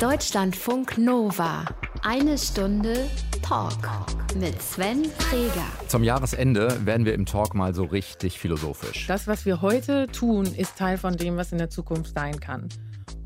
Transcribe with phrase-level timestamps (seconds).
[0.00, 1.64] Deutschlandfunk Nova.
[2.02, 3.10] Eine Stunde
[3.42, 3.72] Talk
[4.38, 5.66] mit Sven Freger.
[5.88, 9.08] Zum Jahresende werden wir im Talk mal so richtig philosophisch.
[9.08, 12.68] Das, was wir heute tun, ist Teil von dem, was in der Zukunft sein kann.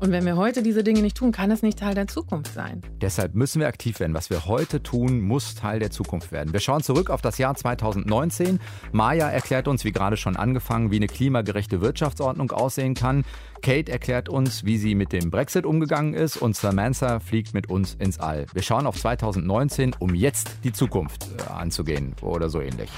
[0.03, 2.81] Und wenn wir heute diese Dinge nicht tun, kann es nicht Teil der Zukunft sein.
[2.99, 4.13] Deshalb müssen wir aktiv werden.
[4.13, 6.51] Was wir heute tun, muss Teil der Zukunft werden.
[6.51, 8.59] Wir schauen zurück auf das Jahr 2019.
[8.91, 13.23] Maya erklärt uns, wie gerade schon angefangen, wie eine klimagerechte Wirtschaftsordnung aussehen kann.
[13.61, 16.35] Kate erklärt uns, wie sie mit dem Brexit umgegangen ist.
[16.35, 18.45] Und Samantha fliegt mit uns ins All.
[18.51, 22.89] Wir schauen auf 2019, um jetzt die Zukunft äh, anzugehen oder so ähnlich.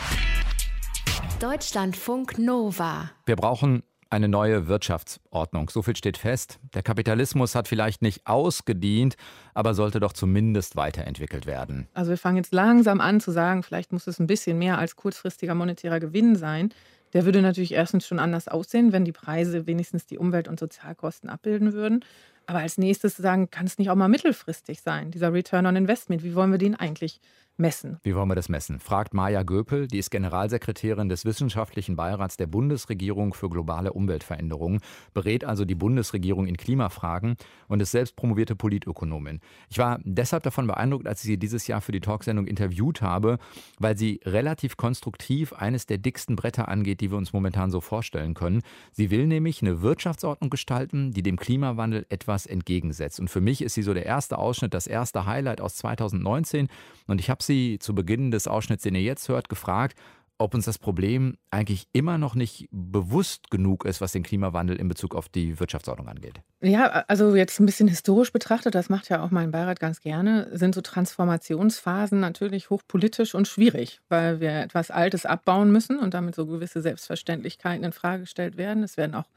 [1.40, 3.12] Deutschlandfunk Nova.
[3.28, 5.70] Wir brauchen eine neue Wirtschaftsordnung.
[5.70, 6.60] So viel steht fest.
[6.74, 9.16] Der Kapitalismus hat vielleicht nicht ausgedient,
[9.54, 11.88] aber sollte doch zumindest weiterentwickelt werden.
[11.94, 14.96] Also wir fangen jetzt langsam an zu sagen, vielleicht muss es ein bisschen mehr als
[14.96, 16.70] kurzfristiger monetärer Gewinn sein.
[17.14, 21.30] Der würde natürlich erstens schon anders aussehen, wenn die Preise wenigstens die Umwelt- und Sozialkosten
[21.30, 22.04] abbilden würden.
[22.46, 25.76] Aber als nächstes zu sagen, kann es nicht auch mal mittelfristig sein, dieser Return on
[25.76, 26.24] Investment?
[26.24, 27.22] Wie wollen wir den eigentlich
[27.58, 28.00] messen.
[28.04, 28.80] Wie wollen wir das messen?
[28.80, 34.82] Fragt Maja Göpel, die ist Generalsekretärin des Wissenschaftlichen Beirats der Bundesregierung für globale Umweltveränderungen,
[35.14, 37.36] berät also die Bundesregierung in Klimafragen
[37.68, 39.40] und ist selbst promovierte Politökonomin.
[39.70, 43.38] Ich war deshalb davon beeindruckt, als ich sie dieses Jahr für die Talksendung interviewt habe,
[43.80, 48.34] weil sie relativ konstruktiv eines der dicksten Bretter angeht, die wir uns momentan so vorstellen
[48.34, 48.62] können.
[48.92, 53.20] Sie will nämlich eine Wirtschaftsordnung gestalten, die dem Klimawandel etwas entgegensetzt.
[53.20, 56.68] Und für mich ist sie so der erste Ausschnitt, das erste Highlight aus 2019.
[57.08, 59.98] Und ich habe sie zu Beginn des Ausschnitts, den ihr jetzt hört, gefragt,
[60.38, 64.90] ob uns das Problem eigentlich immer noch nicht bewusst genug ist, was den Klimawandel in
[64.90, 66.42] Bezug auf die Wirtschaftsordnung angeht.
[66.62, 70.50] Ja, also jetzt ein bisschen historisch betrachtet, das macht ja auch mein Beirat ganz gerne,
[70.52, 76.36] sind so Transformationsphasen natürlich hochpolitisch und schwierig, weil wir etwas Altes abbauen müssen und damit
[76.36, 78.84] so gewisse Selbstverständlichkeiten in Frage gestellt werden.
[78.84, 79.30] Es werden auch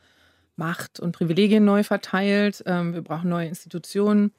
[0.56, 2.64] Macht und Privilegien neu verteilt.
[2.66, 4.32] Ähm, wir brauchen neue Institutionen.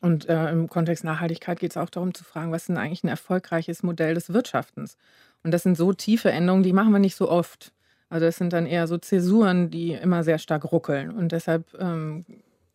[0.00, 3.04] Und äh, im Kontext Nachhaltigkeit geht es auch darum zu fragen, was ist denn eigentlich
[3.04, 4.96] ein erfolgreiches Modell des Wirtschaftens?
[5.42, 7.72] Und das sind so tiefe Änderungen, die machen wir nicht so oft.
[8.08, 11.10] Also das sind dann eher so Zäsuren, die immer sehr stark ruckeln.
[11.10, 12.24] Und deshalb ähm,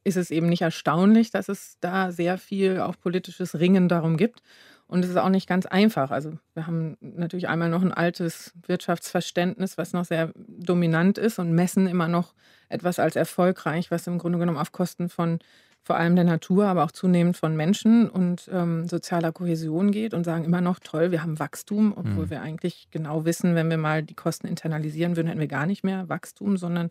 [0.04, 4.42] ist es eben nicht erstaunlich, dass es da sehr viel auch politisches Ringen darum gibt.
[4.88, 6.12] Und es ist auch nicht ganz einfach.
[6.12, 11.54] Also wir haben natürlich einmal noch ein altes Wirtschaftsverständnis, was noch sehr dominant ist und
[11.54, 12.34] messen immer noch
[12.68, 15.40] etwas als erfolgreich, was im Grunde genommen auf Kosten von
[15.84, 20.24] vor allem der Natur, aber auch zunehmend von Menschen und ähm, sozialer Kohäsion geht und
[20.24, 22.30] sagen immer noch, toll, wir haben Wachstum, obwohl mhm.
[22.30, 25.84] wir eigentlich genau wissen, wenn wir mal die Kosten internalisieren würden, hätten wir gar nicht
[25.84, 26.90] mehr Wachstum, sondern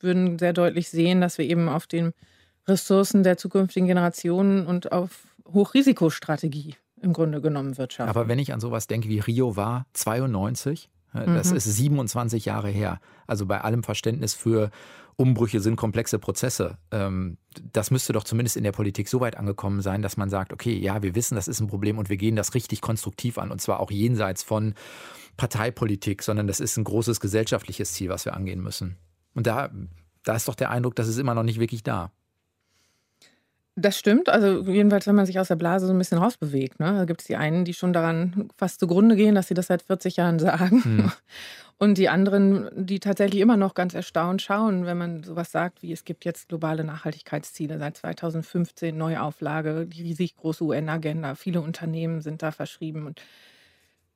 [0.00, 2.12] würden sehr deutlich sehen, dass wir eben auf den
[2.66, 8.10] Ressourcen der zukünftigen Generationen und auf Hochrisikostrategie im Grunde genommen wirtschaften.
[8.10, 11.56] Aber wenn ich an sowas denke wie Rio war 92, das mhm.
[11.56, 13.00] ist 27 Jahre her.
[13.26, 14.70] Also bei allem Verständnis für
[15.16, 16.78] Umbrüche sind komplexe Prozesse.
[16.90, 17.36] Ähm,
[17.72, 20.74] das müsste doch zumindest in der Politik so weit angekommen sein, dass man sagt, okay,
[20.74, 23.50] ja, wir wissen, das ist ein Problem und wir gehen das richtig konstruktiv an.
[23.50, 24.74] Und zwar auch jenseits von
[25.36, 28.96] Parteipolitik, sondern das ist ein großes gesellschaftliches Ziel, was wir angehen müssen.
[29.34, 29.70] Und da,
[30.24, 32.12] da ist doch der Eindruck, das ist immer noch nicht wirklich da.
[33.74, 34.28] Das stimmt.
[34.28, 36.78] Also jedenfalls, wenn man sich aus der Blase so ein bisschen rausbewegt.
[36.78, 36.92] Ne?
[36.94, 39.82] Da gibt es die einen, die schon daran fast zugrunde gehen, dass sie das seit
[39.82, 40.84] 40 Jahren sagen.
[40.84, 41.12] Hm.
[41.78, 45.90] Und die anderen, die tatsächlich immer noch ganz erstaunt schauen, wenn man sowas sagt, wie
[45.90, 51.34] es gibt jetzt globale Nachhaltigkeitsziele seit 2015, Neuauflage, die riesig große UN-Agenda.
[51.34, 53.06] Viele Unternehmen sind da verschrieben.
[53.06, 53.20] Und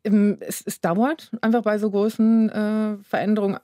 [0.05, 3.59] ähm, es, es, dauert einfach bei so großen äh, Veränderungen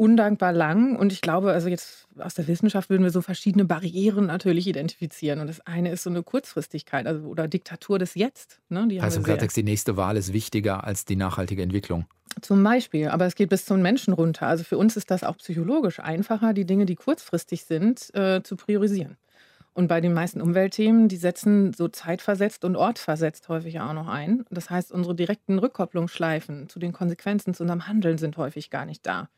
[0.00, 0.96] undankbar lang.
[0.96, 5.40] Und ich glaube, also jetzt aus der Wissenschaft würden wir so verschiedene Barrieren natürlich identifizieren.
[5.40, 8.60] Und das eine ist so eine Kurzfristigkeit also, oder Diktatur des Jetzt.
[8.70, 8.88] Ne?
[8.88, 12.06] Die heißt im Klartext, die nächste Wahl ist wichtiger als die nachhaltige Entwicklung.
[12.40, 14.46] Zum Beispiel, aber es geht bis zum Menschen runter.
[14.46, 18.56] Also für uns ist das auch psychologisch einfacher, die Dinge, die kurzfristig sind, äh, zu
[18.56, 19.18] priorisieren.
[19.74, 24.44] Und bei den meisten Umweltthemen, die setzen so zeitversetzt und ortversetzt häufig auch noch ein.
[24.50, 29.06] Das heißt, unsere direkten Rückkopplungsschleifen zu den Konsequenzen zu unserem Handeln sind häufig gar nicht
[29.06, 29.28] da.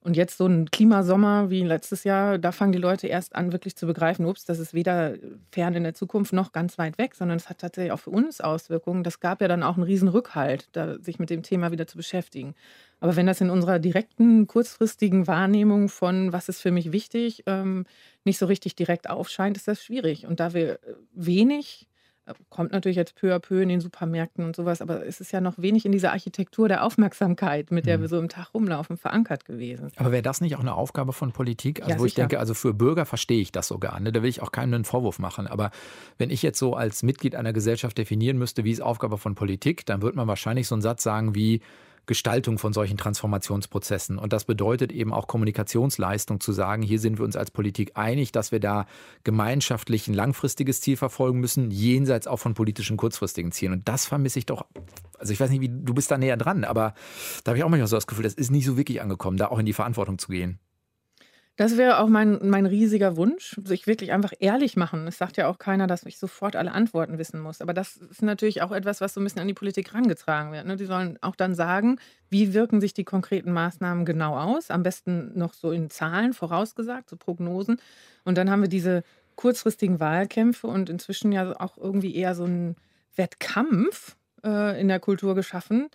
[0.00, 3.74] Und jetzt so ein Klimasommer wie letztes Jahr, da fangen die Leute erst an, wirklich
[3.76, 5.14] zu begreifen, ups, das ist weder
[5.50, 8.40] fern in der Zukunft noch ganz weit weg, sondern es hat tatsächlich auch für uns
[8.40, 9.02] Auswirkungen.
[9.02, 11.96] Das gab ja dann auch einen riesen Rückhalt, da, sich mit dem Thema wieder zu
[11.96, 12.54] beschäftigen.
[13.00, 17.84] Aber wenn das in unserer direkten, kurzfristigen Wahrnehmung von, was ist für mich wichtig, ähm,
[18.24, 20.26] nicht so richtig direkt aufscheint, ist das schwierig.
[20.26, 20.78] Und da wir
[21.14, 21.88] wenig
[22.50, 25.40] Kommt natürlich jetzt peu à peu in den Supermärkten und sowas, aber es ist ja
[25.40, 28.10] noch wenig in dieser Architektur der Aufmerksamkeit, mit der wir mhm.
[28.10, 29.92] so im Tag rumlaufen, verankert gewesen.
[29.96, 31.80] Aber wäre das nicht auch eine Aufgabe von Politik?
[31.80, 32.08] Also, ja, wo sicher.
[32.08, 34.00] ich denke, also für Bürger verstehe ich das sogar.
[34.00, 34.12] Ne?
[34.12, 35.46] Da will ich auch keinem einen Vorwurf machen.
[35.46, 35.70] Aber
[36.18, 39.86] wenn ich jetzt so als Mitglied einer Gesellschaft definieren müsste, wie ist Aufgabe von Politik,
[39.86, 41.60] dann würde man wahrscheinlich so einen Satz sagen wie,
[42.06, 44.18] Gestaltung von solchen Transformationsprozessen.
[44.18, 48.32] Und das bedeutet eben auch Kommunikationsleistung zu sagen, hier sind wir uns als Politik einig,
[48.32, 48.86] dass wir da
[49.24, 53.72] gemeinschaftlich ein langfristiges Ziel verfolgen müssen, jenseits auch von politischen kurzfristigen Zielen.
[53.72, 54.66] Und das vermisse ich doch.
[55.18, 56.94] Also ich weiß nicht, wie du bist da näher dran, aber
[57.44, 59.48] da habe ich auch manchmal so das Gefühl, das ist nicht so wirklich angekommen, da
[59.48, 60.60] auch in die Verantwortung zu gehen.
[61.56, 65.06] Das wäre auch mein, mein riesiger Wunsch, sich wirklich einfach ehrlich machen.
[65.06, 67.62] Es sagt ja auch keiner, dass ich sofort alle Antworten wissen muss.
[67.62, 70.66] Aber das ist natürlich auch etwas, was so ein bisschen an die Politik herangetragen wird.
[70.66, 70.76] Ne?
[70.76, 71.98] Die sollen auch dann sagen,
[72.28, 74.70] wie wirken sich die konkreten Maßnahmen genau aus.
[74.70, 77.80] Am besten noch so in Zahlen vorausgesagt, so Prognosen.
[78.24, 79.02] Und dann haben wir diese
[79.36, 82.76] kurzfristigen Wahlkämpfe und inzwischen ja auch irgendwie eher so einen
[83.14, 85.88] Wettkampf äh, in der Kultur geschaffen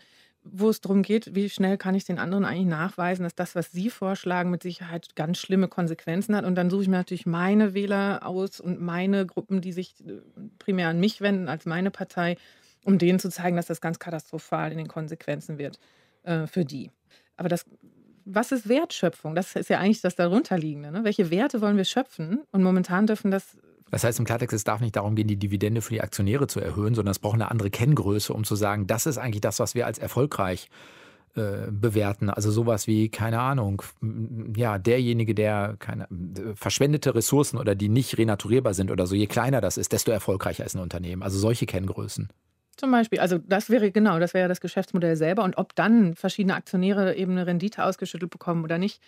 [0.44, 3.72] wo es darum geht, wie schnell kann ich den anderen eigentlich nachweisen, dass das, was
[3.72, 6.46] sie vorschlagen, mit Sicherheit ganz schlimme Konsequenzen hat.
[6.46, 10.22] Und dann suche ich mir natürlich meine Wähler aus und meine Gruppen, die sich äh,
[10.58, 12.38] primär an mich wenden als meine Partei,
[12.84, 15.80] um denen zu zeigen, dass das ganz katastrophal in den Konsequenzen wird
[16.24, 16.90] äh, für die.
[17.38, 17.66] Aber das,
[18.26, 19.36] was ist Wertschöpfung?
[19.36, 20.92] Das ist ja eigentlich das darunterliegende.
[20.92, 21.04] Ne?
[21.04, 22.42] Welche Werte wollen wir schöpfen?
[22.52, 23.58] Und momentan dürfen das
[23.92, 26.60] das heißt im Klartext, es darf nicht darum gehen, die Dividende für die Aktionäre zu
[26.60, 29.76] erhöhen, sondern es braucht eine andere Kenngröße, um zu sagen, das ist eigentlich das, was
[29.76, 30.70] wir als erfolgreich
[31.36, 32.30] äh, bewerten.
[32.30, 33.84] Also sowas wie, keine Ahnung,
[34.56, 36.08] ja, derjenige, der keine
[36.56, 40.66] verschwendete Ressourcen oder die nicht renaturierbar sind oder so, je kleiner das ist, desto erfolgreicher
[40.66, 41.24] ist ein Unternehmen.
[41.24, 42.30] Also solche Kenngrößen.
[42.78, 45.44] Zum Beispiel, also das wäre genau, das wäre das Geschäftsmodell selber.
[45.44, 49.02] Und ob dann verschiedene Aktionäre eben eine Rendite ausgeschüttelt bekommen oder nicht,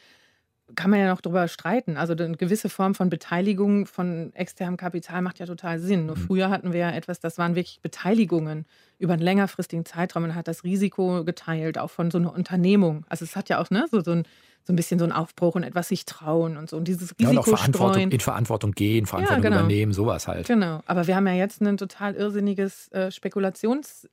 [0.76, 1.98] kann man ja noch drüber streiten.
[1.98, 6.06] Also eine gewisse Form von Beteiligung von externem Kapital macht ja total Sinn.
[6.06, 6.22] Nur mhm.
[6.22, 8.66] früher hatten wir ja etwas, das waren wirklich Beteiligungen
[9.00, 10.24] über einen längerfristigen Zeitraum.
[10.24, 13.06] Man hat das Risiko geteilt, auch von so einer Unternehmung.
[13.10, 14.24] Also es hat ja auch ne, so, so, ein,
[14.64, 16.78] so ein bisschen so ein Aufbruch und etwas sich trauen und so.
[16.78, 19.62] Und dieses Risiko ja, und Verantwortung, in Verantwortung gehen, Verantwortung ja, genau.
[19.62, 20.48] übernehmen, sowas halt.
[20.48, 20.82] Genau.
[20.86, 24.08] Aber wir haben ja jetzt ein total irrsinniges äh, Spekulations-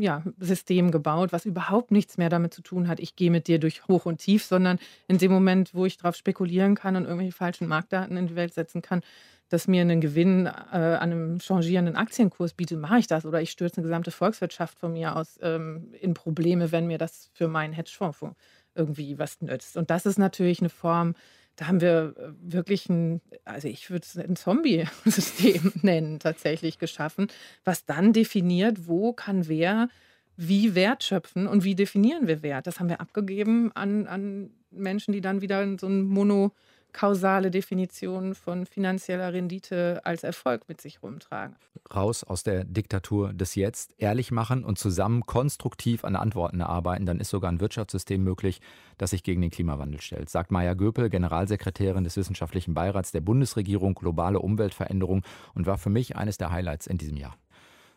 [0.00, 3.58] ja, System gebaut, was überhaupt nichts mehr damit zu tun hat, ich gehe mit dir
[3.58, 7.32] durch Hoch und Tief, sondern in dem Moment, wo ich darauf spekulieren kann und irgendwelche
[7.32, 9.02] falschen Marktdaten in die Welt setzen kann,
[9.50, 13.26] dass mir einen Gewinn äh, an einem changierenden Aktienkurs bietet, mache ich das.
[13.26, 17.30] Oder ich stürze eine gesamte Volkswirtschaft von mir aus ähm, in Probleme, wenn mir das
[17.32, 18.36] für meinen Hedgefonds
[18.74, 19.76] irgendwie was nützt.
[19.76, 21.14] Und das ist natürlich eine Form,
[21.56, 27.28] da haben wir äh, wirklich ein, also ich würde es ein Zombie-System nennen, tatsächlich geschaffen,
[27.64, 29.88] was dann definiert, wo kann wer
[30.36, 32.66] wie Wert schöpfen und wie definieren wir Wert.
[32.66, 36.52] Das haben wir abgegeben an, an Menschen, die dann wieder so ein Mono-
[36.92, 41.56] kausale Definition von finanzieller Rendite als Erfolg mit sich rumtragen.
[41.94, 47.20] Raus aus der Diktatur des Jetzt, ehrlich machen und zusammen konstruktiv an Antworten erarbeiten, dann
[47.20, 48.60] ist sogar ein Wirtschaftssystem möglich,
[48.98, 53.94] das sich gegen den Klimawandel stellt, sagt Maja Göpel, Generalsekretärin des Wissenschaftlichen Beirats der Bundesregierung
[53.94, 55.22] Globale Umweltveränderung
[55.54, 57.36] und war für mich eines der Highlights in diesem Jahr.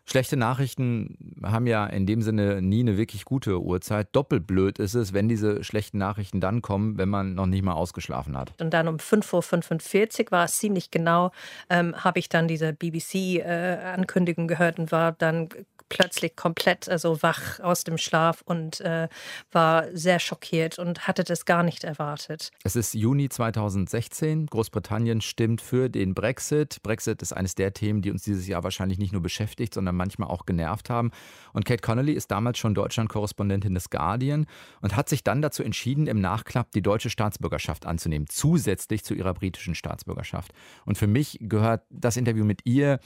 [0.05, 4.09] Schlechte Nachrichten haben ja in dem Sinne nie eine wirklich gute Uhrzeit.
[4.11, 7.73] Doppelt blöd ist es, wenn diese schlechten Nachrichten dann kommen, wenn man noch nicht mal
[7.73, 8.53] ausgeschlafen hat.
[8.59, 11.31] Und dann um 5.45 Uhr war es ziemlich genau,
[11.69, 15.47] ähm, habe ich dann diese BBC-Ankündigung äh, gehört und war dann
[15.93, 19.07] plötzlich komplett also wach aus dem Schlaf und äh,
[19.51, 22.51] war sehr schockiert und hatte das gar nicht erwartet.
[22.63, 24.47] Es ist Juni 2016.
[24.47, 26.81] Großbritannien stimmt für den Brexit.
[26.81, 30.29] Brexit ist eines der Themen, die uns dieses Jahr wahrscheinlich nicht nur beschäftigt, sondern manchmal
[30.29, 31.11] auch genervt haben.
[31.53, 34.47] Und Kate Connolly ist damals schon Deutschland-Korrespondentin des Guardian
[34.81, 39.33] und hat sich dann dazu entschieden, im Nachklapp die deutsche Staatsbürgerschaft anzunehmen, zusätzlich zu ihrer
[39.33, 40.53] britischen Staatsbürgerschaft.
[40.85, 42.99] Und für mich gehört das Interview mit ihr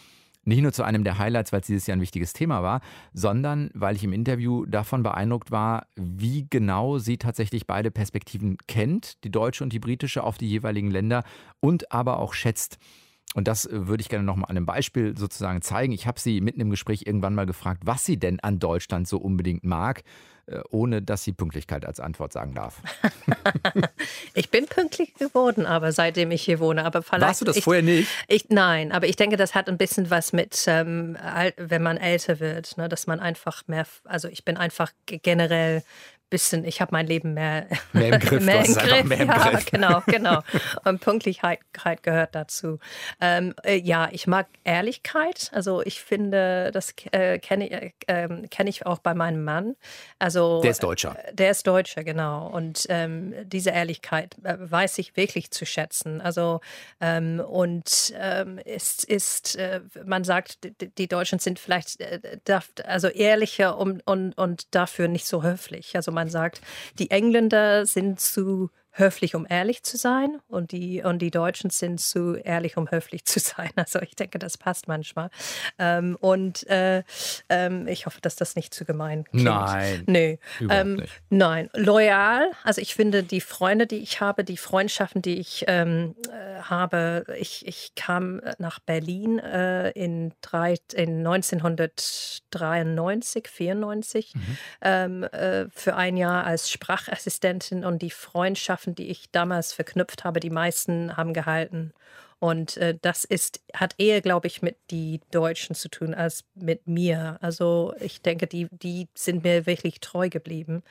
[0.48, 2.82] nicht nur zu einem der Highlights, weil es dieses Jahr ein wichtiges Thema war,
[3.14, 9.24] sondern weil ich im Interview davon beeindruckt war, wie genau sie tatsächlich beide Perspektiven kennt,
[9.24, 11.24] die deutsche und die britische, auf die jeweiligen Länder
[11.60, 12.78] und aber auch schätzt.
[13.36, 15.92] Und das äh, würde ich gerne noch mal an einem Beispiel sozusagen zeigen.
[15.92, 19.18] Ich habe sie mitten im Gespräch irgendwann mal gefragt, was sie denn an Deutschland so
[19.18, 20.04] unbedingt mag.
[20.50, 22.82] Äh, ohne dass sie Pünktlichkeit als Antwort sagen darf.
[24.34, 26.86] ich bin pünktlich geworden, aber seitdem ich hier wohne.
[26.86, 28.10] Aber Warst du das ich, vorher nicht?
[28.30, 31.18] Ich, nein, aber ich denke, das hat ein bisschen was mit, ähm,
[31.58, 35.84] wenn man älter wird, ne, dass man einfach mehr, also ich bin einfach generell
[36.30, 38.44] bisschen, ich habe mein Leben mehr, mehr im Griff.
[38.44, 39.04] mehr im Griff.
[39.06, 39.66] Mehr im ja, Griff.
[39.66, 40.42] genau, genau.
[40.84, 41.60] Und Pünktlichkeit
[42.04, 42.80] gehört dazu.
[43.22, 45.50] Ähm, äh, ja, ich mag Ehrlichkeit.
[45.54, 49.76] Also ich finde, das äh, kenne äh, ähm, kenn ich auch bei meinem Mann.
[50.20, 51.18] Also der ist Deutscher.
[51.24, 52.48] Äh, der ist Deutscher, genau.
[52.48, 56.22] Und ähm, diese Ehrlichkeit äh, weiß ich wirklich zu schätzen.
[56.22, 56.62] Also
[57.00, 61.98] ähm, und ähm, es ist, äh, man sagt, die, die Deutschen sind vielleicht
[62.86, 65.96] also ehrlicher und, und, und dafür nicht so höflich.
[65.96, 66.62] Also man sagt,
[66.98, 72.00] die Engländer sind zu höflich, um ehrlich zu sein und die, und die Deutschen sind
[72.00, 73.70] zu ehrlich, um höflich zu sein.
[73.78, 75.30] Also ich denke, das passt manchmal.
[75.78, 77.04] Ähm, und äh,
[77.48, 79.46] ähm, ich hoffe, dass das nicht zu gemein klingt.
[79.46, 80.04] Nein.
[80.08, 80.40] Nee.
[80.70, 81.70] Ähm, nein.
[81.74, 82.52] Loyal.
[82.64, 87.24] Also ich finde, die Freunde, die ich habe, die Freundschaften, die ich ähm, äh, habe,
[87.40, 94.34] ich, ich kam nach Berlin äh, in, drei, in 1993, 94
[94.82, 100.40] ähm, äh, für ein Jahr als Sprachassistentin und die Freundschaften, die ich damals verknüpft habe,
[100.40, 101.94] die meisten haben gehalten.
[102.40, 106.88] Und äh, das ist, hat eher, glaube ich, mit die Deutschen zu tun als mit
[106.88, 107.38] mir.
[107.42, 110.84] Also ich denke, die, die sind mir wirklich treu geblieben.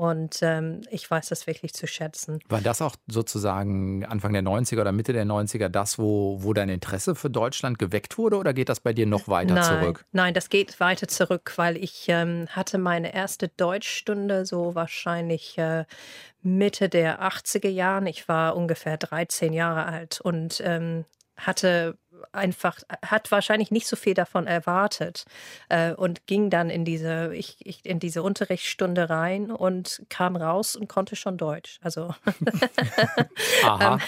[0.00, 2.38] Und ähm, ich weiß das wirklich zu schätzen.
[2.48, 6.70] War das auch sozusagen Anfang der 90er oder Mitte der 90er das, wo, wo dein
[6.70, 10.06] Interesse für Deutschland geweckt wurde oder geht das bei dir noch weiter nein, zurück?
[10.12, 15.84] Nein, das geht weiter zurück, weil ich ähm, hatte meine erste Deutschstunde so wahrscheinlich äh,
[16.40, 18.06] Mitte der 80er Jahren.
[18.06, 21.04] Ich war ungefähr 13 Jahre alt und ähm,
[21.36, 21.98] hatte
[22.32, 25.24] einfach, hat wahrscheinlich nicht so viel davon erwartet
[25.68, 30.76] äh, und ging dann in diese, ich, ich, in diese Unterrichtsstunde rein und kam raus
[30.76, 31.78] und konnte schon Deutsch.
[31.82, 32.14] Also
[33.64, 33.98] Aha.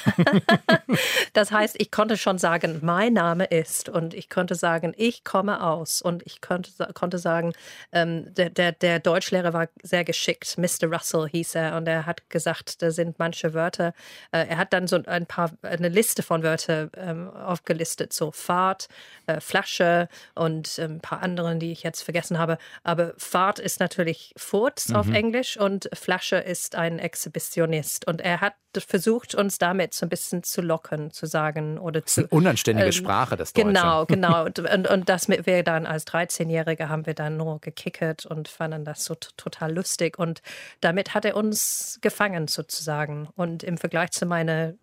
[1.32, 5.62] das heißt, ich konnte schon sagen, mein Name ist und ich konnte sagen, ich komme
[5.62, 7.52] aus und ich konnte, konnte sagen,
[7.92, 10.92] ähm, der, der, der Deutschlehrer war sehr geschickt, Mr.
[10.92, 13.94] Russell hieß er und er hat gesagt, da sind manche Wörter,
[14.32, 18.88] äh, er hat dann so ein paar, eine Liste von Wörtern ähm, aufgelistet, so Fahrt,
[19.26, 23.80] äh, Flasche und äh, ein paar anderen, die ich jetzt vergessen habe, aber Fahrt ist
[23.80, 29.92] natürlich Furz auf Englisch und Flasche ist ein Exhibitionist und er hat versucht, uns damit
[29.94, 32.36] so ein bisschen zu locken, zu sagen oder Das ist eine zu.
[32.36, 33.68] unanständige ähm, Sprache, das Deutsche.
[33.68, 34.44] Genau, genau.
[34.44, 38.48] Und, und, und das mit wir dann als 13-Jährige haben wir dann nur gekickert und
[38.48, 40.18] fanden das so total lustig.
[40.18, 40.42] Und
[40.80, 43.28] damit hat er uns gefangen sozusagen.
[43.36, 44.74] Und im Vergleich zu meiner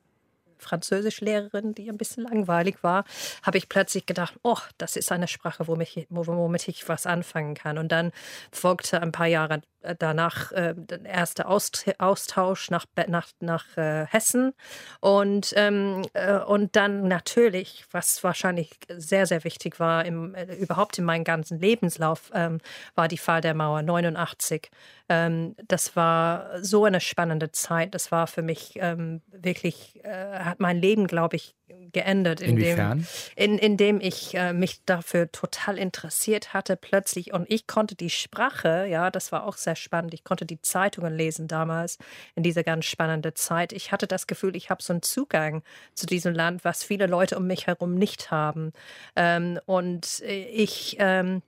[0.60, 3.06] Französischlehrerin, die ein bisschen langweilig war,
[3.44, 7.56] habe ich plötzlich gedacht, oh, das ist eine Sprache, womit ich, womit ich was anfangen
[7.56, 7.78] kann.
[7.78, 8.12] Und dann
[8.52, 9.62] folgte ein paar Jahre
[9.98, 14.54] danach äh, der erste Aust Austausch nach, nach, nach äh, Hessen.
[15.00, 20.98] Und, ähm, äh, und dann natürlich, was wahrscheinlich sehr, sehr wichtig war, im, äh, überhaupt
[20.98, 22.60] in meinem ganzen Lebenslauf, ähm,
[22.96, 24.70] war die Fall der Mauer 89.
[25.08, 27.96] Ähm, das war so eine spannende Zeit.
[27.96, 31.56] Das war für mich ähm, wirklich, äh, hat mein Leben, glaube ich,
[31.92, 32.42] geändert.
[32.42, 33.06] Inwiefern?
[33.36, 38.10] Indem, in, indem ich äh, mich dafür total interessiert hatte plötzlich und ich konnte die
[38.10, 40.14] Sprache, ja, das war auch sehr spannend.
[40.14, 41.98] Ich konnte die Zeitungen lesen damals
[42.36, 43.74] in dieser ganz spannenden Zeit.
[43.74, 47.38] Ich hatte das Gefühl, ich habe so einen Zugang zu diesem Land, was viele Leute
[47.38, 48.74] um mich herum nicht haben.
[49.16, 51.42] Ähm, und äh, ich ähm,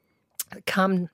[0.65, 1.09] kam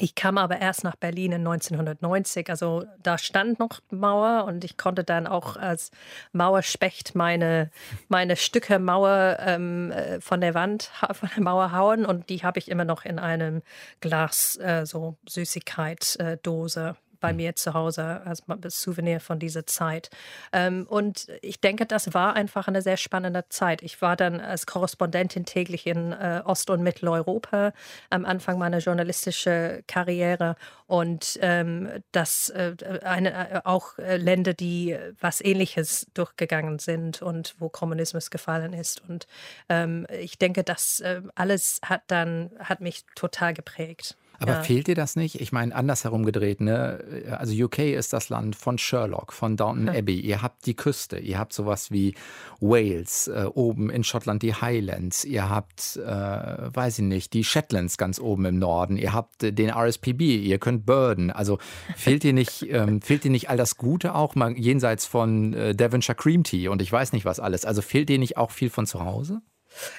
[0.00, 2.48] ich kam aber erst nach Berlin in 1990.
[2.50, 5.90] Also da stand noch Mauer und ich konnte dann auch als
[6.32, 7.70] Mauerspecht meine,
[8.08, 12.60] meine Stücke Mauer ähm, äh, von der Wand, von der Mauer hauen und die habe
[12.60, 13.62] ich immer noch in einem
[14.00, 18.42] Glas, äh, so Süßigkeit-Dose bei mir zu Hause als
[18.80, 20.10] Souvenir von dieser Zeit.
[20.52, 23.82] Ähm, und ich denke, das war einfach eine sehr spannende Zeit.
[23.82, 27.72] Ich war dann als Korrespondentin täglich in äh, Ost- und Mitteleuropa
[28.10, 30.56] am Anfang meiner journalistischen Karriere
[30.86, 37.68] und ähm, das äh, eine, äh, auch Länder, die was Ähnliches durchgegangen sind und wo
[37.68, 39.02] Kommunismus gefallen ist.
[39.08, 39.26] Und
[39.68, 41.02] ähm, ich denke, das
[41.34, 44.16] alles hat dann hat mich total geprägt.
[44.40, 44.62] Aber Ja.
[44.62, 45.40] fehlt dir das nicht?
[45.40, 47.02] Ich meine, andersherum gedreht, ne?
[47.38, 50.20] Also UK ist das Land von Sherlock, von Downton Abbey.
[50.20, 52.14] Ihr habt die Küste, ihr habt sowas wie
[52.60, 57.98] Wales, äh, oben in Schottland die Highlands, ihr habt, äh, weiß ich nicht, die Shetlands
[57.98, 61.30] ganz oben im Norden, ihr habt äh, den RSPB, ihr könnt Burden.
[61.32, 61.58] Also
[61.96, 65.74] fehlt dir nicht, ähm, fehlt dir nicht all das Gute auch mal jenseits von äh,
[65.74, 67.64] Devonshire Cream Tea und ich weiß nicht was alles.
[67.64, 69.40] Also fehlt dir nicht auch viel von zu Hause?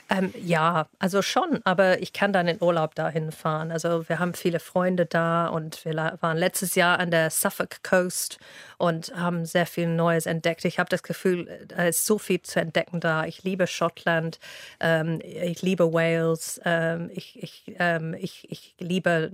[0.09, 3.71] Ähm, ja, also schon, aber ich kann dann in Urlaub dahin fahren.
[3.71, 8.39] Also wir haben viele Freunde da und wir waren letztes Jahr an der Suffolk Coast
[8.79, 10.63] und haben sehr viel Neues entdeckt.
[10.63, 13.25] Ich habe das Gefühl, da ist so viel zu entdecken da.
[13.25, 14.39] Ich liebe Schottland,
[14.79, 19.31] ähm, ich liebe Wales, ähm, ich, ich, ähm, ich, ich liebe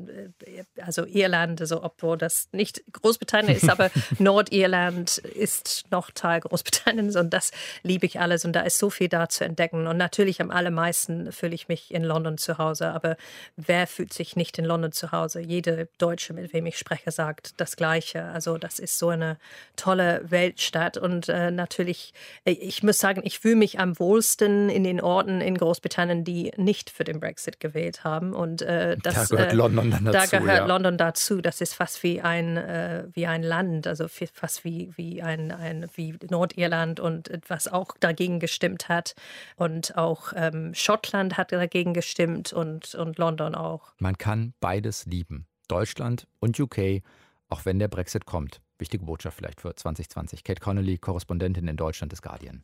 [0.48, 7.16] äh, also Irland, also obwohl das nicht Großbritannien ist, aber Nordirland ist noch Teil Großbritanniens
[7.16, 7.52] und das
[7.84, 9.86] liebe ich alles und da ist so viel da zu entdecken.
[9.86, 13.16] Und natürlich am allermeisten fühle ich mich in London zu Hause, aber
[13.58, 15.40] wer fühlt sich nicht in London zu Hause?
[15.40, 18.24] Jede Deutsche, mit wem ich spreche, sagt das Gleiche.
[18.26, 20.98] Also das ist so eine eine tolle Weltstadt.
[20.98, 22.14] Und äh, natürlich,
[22.46, 26.52] äh, ich muss sagen, ich fühle mich am wohlsten in den Orten in Großbritannien, die
[26.58, 28.34] nicht für den Brexit gewählt haben.
[28.34, 30.32] Und äh, das, da gehört äh, London dann dazu.
[30.32, 30.66] Da gehört ja.
[30.66, 31.42] London dazu.
[31.42, 35.88] Das ist fast wie ein, äh, wie ein Land, also fast wie, wie, ein, ein,
[35.96, 39.16] wie Nordirland und was auch dagegen gestimmt hat.
[39.56, 43.94] Und auch ähm, Schottland hat dagegen gestimmt und, und London auch.
[44.00, 45.48] Man kann beides lieben.
[45.68, 47.02] Deutschland und UK,
[47.50, 48.62] auch wenn der Brexit kommt.
[48.78, 50.44] Wichtige Botschaft vielleicht für 2020.
[50.44, 52.64] Kate Connolly, Korrespondentin in Deutschland des Guardian.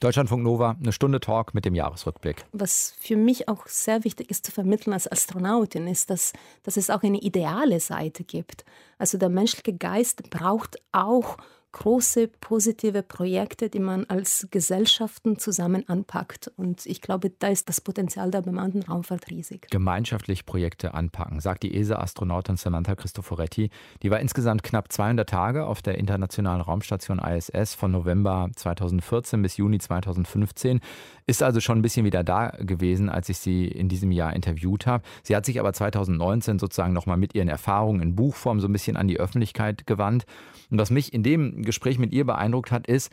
[0.00, 2.44] Deutschlandfunk Nova, eine Stunde Talk mit dem Jahresrückblick.
[2.50, 6.32] Was für mich auch sehr wichtig ist zu vermitteln als Astronautin, ist, dass,
[6.64, 8.64] dass es auch eine ideale Seite gibt.
[8.98, 11.36] Also der menschliche Geist braucht auch
[11.72, 16.50] große positive Projekte, die man als Gesellschaften zusammen anpackt.
[16.56, 19.68] Und ich glaube, da ist das Potenzial der bemannten Raumfahrt riesig.
[19.70, 23.70] Gemeinschaftlich Projekte anpacken, sagt die ESA-Astronautin Samantha Cristoforetti.
[24.02, 29.56] Die war insgesamt knapp 200 Tage auf der internationalen Raumstation ISS von November 2014 bis
[29.56, 30.80] Juni 2015.
[31.26, 34.86] Ist also schon ein bisschen wieder da gewesen, als ich sie in diesem Jahr interviewt
[34.86, 35.04] habe.
[35.22, 38.96] Sie hat sich aber 2019 sozusagen nochmal mit ihren Erfahrungen in Buchform so ein bisschen
[38.96, 40.24] an die Öffentlichkeit gewandt.
[40.70, 43.12] Und was mich in dem Gespräch mit ihr beeindruckt hat, ist,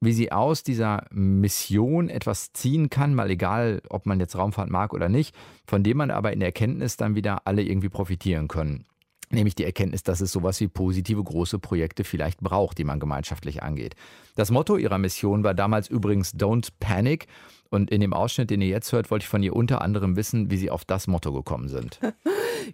[0.00, 4.92] wie sie aus dieser Mission etwas ziehen kann, mal egal, ob man jetzt Raumfahrt mag
[4.92, 5.34] oder nicht,
[5.66, 8.84] von dem man aber in Erkenntnis dann wieder alle irgendwie profitieren können.
[9.30, 13.62] Nämlich die Erkenntnis, dass es sowas wie positive große Projekte vielleicht braucht, die man gemeinschaftlich
[13.62, 13.96] angeht.
[14.36, 17.26] Das Motto ihrer Mission war damals übrigens Don't Panic.
[17.70, 20.50] Und in dem Ausschnitt, den ihr jetzt hört, wollte ich von ihr unter anderem wissen,
[20.50, 22.00] wie sie auf das Motto gekommen sind.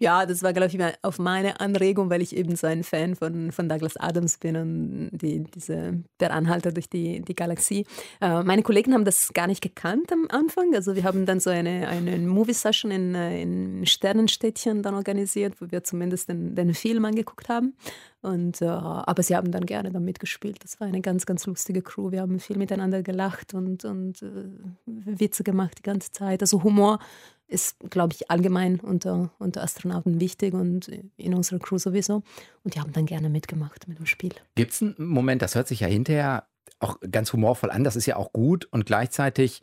[0.01, 3.53] Ja, das war, glaube ich, auf meine Anregung, weil ich eben so ein Fan von,
[3.53, 7.85] von Douglas Adams bin und die, diese, der Anhalter durch die, die Galaxie.
[8.21, 10.75] Äh, meine Kollegen haben das gar nicht gekannt am Anfang.
[10.75, 15.71] Also wir haben dann so eine, eine Movie-Session in, äh, in Sternenstädtchen dann organisiert, wo
[15.71, 17.75] wir zumindest den, den Film angeguckt haben.
[18.23, 20.63] Und, äh, aber sie haben dann gerne da mitgespielt.
[20.63, 22.13] Das war eine ganz, ganz lustige Crew.
[22.13, 24.45] Wir haben viel miteinander gelacht und, und äh,
[24.87, 26.41] Witze gemacht die ganze Zeit.
[26.41, 27.01] Also Humor
[27.49, 32.23] ist, glaube ich, allgemein unter, unter Astronauten wichtig und in unserer Crew sowieso.
[32.63, 34.33] Und die haben dann gerne mitgemacht mit dem Spiel.
[34.55, 36.47] Gibt es einen Moment, das hört sich ja hinterher
[36.79, 39.63] auch ganz humorvoll an, das ist ja auch gut und gleichzeitig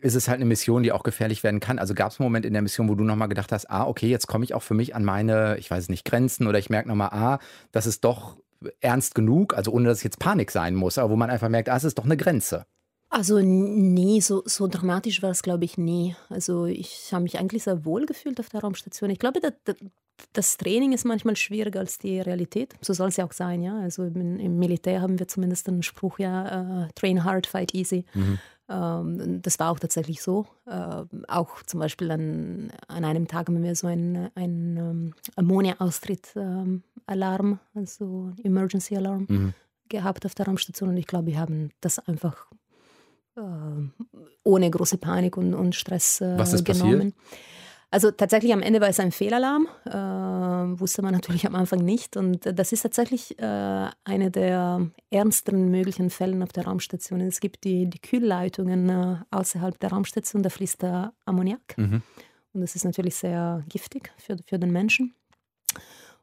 [0.00, 1.78] ist es halt eine Mission, die auch gefährlich werden kann.
[1.78, 4.08] Also gab es einen Moment in der Mission, wo du nochmal gedacht hast, ah, okay,
[4.08, 6.88] jetzt komme ich auch für mich an meine, ich weiß nicht, Grenzen oder ich merke
[6.88, 7.38] nochmal, ah,
[7.72, 8.36] das ist doch
[8.80, 11.68] ernst genug, also ohne dass es jetzt Panik sein muss, aber wo man einfach merkt,
[11.68, 12.66] ah, es ist doch eine Grenze.
[13.10, 16.14] Also nee, so, so dramatisch war es, glaube ich, nie.
[16.28, 19.08] Also ich habe mich eigentlich sehr wohl gefühlt auf der Raumstation.
[19.08, 19.76] Ich glaube, das,
[20.34, 22.74] das Training ist manchmal schwieriger als die Realität.
[22.82, 23.78] So soll es ja auch sein, ja.
[23.80, 28.04] Also im, im, Militär haben wir zumindest einen Spruch, ja, uh, train hard, fight easy.
[28.12, 28.38] Mhm.
[28.68, 30.46] Ähm, das war auch tatsächlich so.
[30.70, 37.58] Ähm, auch zum Beispiel an, an einem Tag haben wir so einen, einen ähm, Ammonia-Austritt-Alarm,
[37.74, 39.54] also Emergency Alarm, mhm.
[39.88, 40.90] gehabt auf der Raumstation.
[40.90, 42.46] Und ich glaube, wir haben das einfach
[44.42, 47.12] ohne große Panik und, und Stress äh, Was ist genommen.
[47.12, 47.14] Passiert?
[47.90, 49.90] Also tatsächlich am Ende war es ein Fehlalarm, äh,
[50.78, 52.18] wusste man natürlich am Anfang nicht.
[52.18, 57.22] Und das ist tatsächlich äh, einer der ernsten möglichen Fälle auf der Raumstation.
[57.22, 61.78] Es gibt die, die Kühlleitungen äh, außerhalb der Raumstation, da fließt der Ammoniak.
[61.78, 62.02] Mhm.
[62.52, 65.14] Und das ist natürlich sehr giftig für, für den Menschen.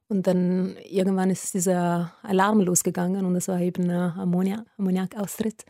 [0.08, 5.66] Und dann irgendwann ist dieser Alarm losgegangen und das war eben Ammoniak, Ammoniakaustritt.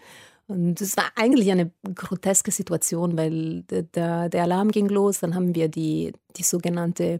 [0.47, 5.55] Und es war eigentlich eine groteske Situation, weil der, der Alarm ging los, dann haben
[5.55, 7.19] wir die, die sogenannte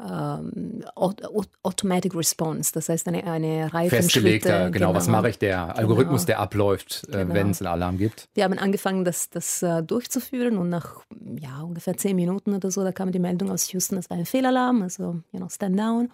[0.00, 0.84] ähm,
[1.62, 4.72] Automatic Response, das heißt eine, eine Reihe Festgelegter, von Schritten.
[4.72, 6.26] genau, genau, was mache ich, der Algorithmus, genau.
[6.26, 7.34] der abläuft, äh, genau.
[7.34, 8.28] wenn es einen Alarm gibt.
[8.34, 11.04] Wir haben angefangen, das, das uh, durchzuführen und nach
[11.40, 14.26] ja, ungefähr zehn Minuten oder so, da kam die Meldung aus Houston, das war ein
[14.26, 16.10] Fehlalarm, also you know, stand down.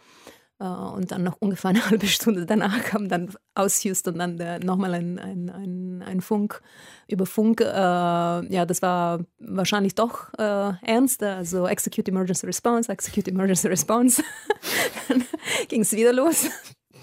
[0.60, 4.94] Äh, und dann noch ungefähr eine halbe Stunde danach kam dann aus Houston dann nochmal
[4.94, 6.62] ein, ein, ein, ein, Funk
[7.08, 7.60] über Funk.
[7.60, 11.22] Äh, ja, das war wahrscheinlich doch äh, ernst.
[11.22, 14.22] Also Execute Emergency Response, Execute Emergency Response.
[15.08, 15.24] dann
[15.68, 16.46] ging es wieder los.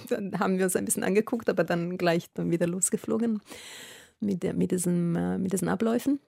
[0.10, 3.42] Dann haben wir uns ein bisschen angeguckt, aber dann gleich dann wieder losgeflogen
[4.20, 6.20] mit, der, mit, diesen, äh, mit diesen Abläufen.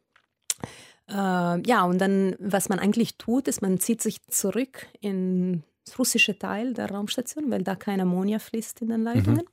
[1.07, 5.63] Äh, ja, und dann, was man eigentlich tut, ist, man zieht sich zurück in
[5.97, 9.45] russische Teil der Raumstation, weil da kein Ammonia fließt in den Leitungen.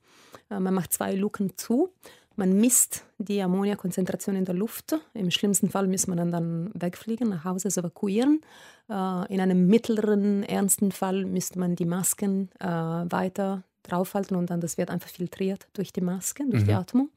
[0.50, 0.56] Mhm.
[0.56, 1.90] Äh, man macht zwei Luken zu.
[2.36, 4.94] Man misst die Ammoniakonzentration in der Luft.
[5.14, 8.42] Im schlimmsten Fall muss man dann wegfliegen, nach Hause also evakuieren.
[8.90, 14.60] Äh, in einem mittleren, ernsten Fall müsste man die Masken äh, weiter draufhalten und dann
[14.60, 16.66] das wird einfach filtriert durch die Masken, durch mhm.
[16.66, 17.10] die Atmung.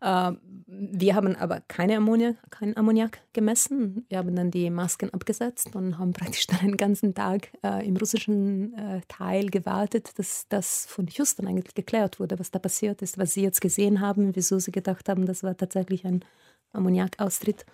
[0.00, 0.32] Äh,
[0.66, 4.04] wir haben aber keine Ammoniak, keinen Ammoniak gemessen.
[4.08, 7.96] Wir haben dann die Masken abgesetzt und haben praktisch dann einen ganzen Tag äh, im
[7.96, 13.18] russischen äh, Teil gewartet, dass das von Houston eigentlich geklärt wurde, was da passiert ist,
[13.18, 16.24] was sie jetzt gesehen haben, wieso sie gedacht haben, das war tatsächlich ein
[16.72, 17.64] Ammoniakaustritt.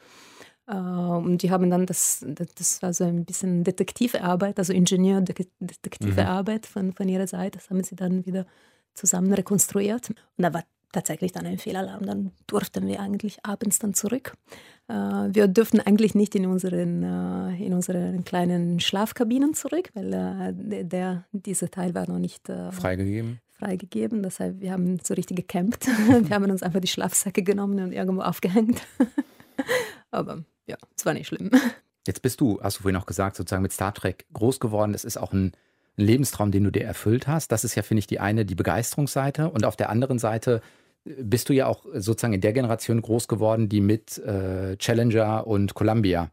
[0.67, 6.23] Äh, und die haben dann das, das war so ein bisschen detektive Arbeit, also Ingenieur-detektive
[6.23, 6.29] mhm.
[6.29, 7.59] Arbeit von, von ihrer Seite.
[7.59, 8.47] Das haben sie dann wieder
[8.95, 10.11] zusammen rekonstruiert.
[10.11, 12.07] Und da war tatsächlich dann ein Fehlalarm.
[12.07, 14.35] Dann durften wir eigentlich abends dann zurück.
[14.89, 20.53] Äh, wir dürften eigentlich nicht in unseren, äh, in unseren kleinen Schlafkabinen zurück, weil der,
[20.85, 23.41] der, dieser Teil war noch nicht freigegeben.
[23.59, 24.23] freigegeben.
[24.23, 25.87] Das heißt, wir haben so richtig gecampt.
[26.09, 28.83] wir haben uns einfach die Schlafsäcke genommen und irgendwo aufgehängt.
[30.11, 31.51] Aber ja, es war nicht schlimm.
[32.07, 34.93] Jetzt bist du, hast du vorhin auch gesagt, sozusagen mit Star Trek groß geworden.
[34.93, 35.53] Das ist auch ein,
[35.97, 37.51] ein Lebenstraum, den du dir erfüllt hast.
[37.51, 39.49] Das ist ja, finde ich, die eine, die Begeisterungsseite.
[39.49, 43.29] Und auf der anderen Seite äh, bist du ja auch sozusagen in der Generation groß
[43.29, 46.31] geworden, die mit äh, Challenger und Columbia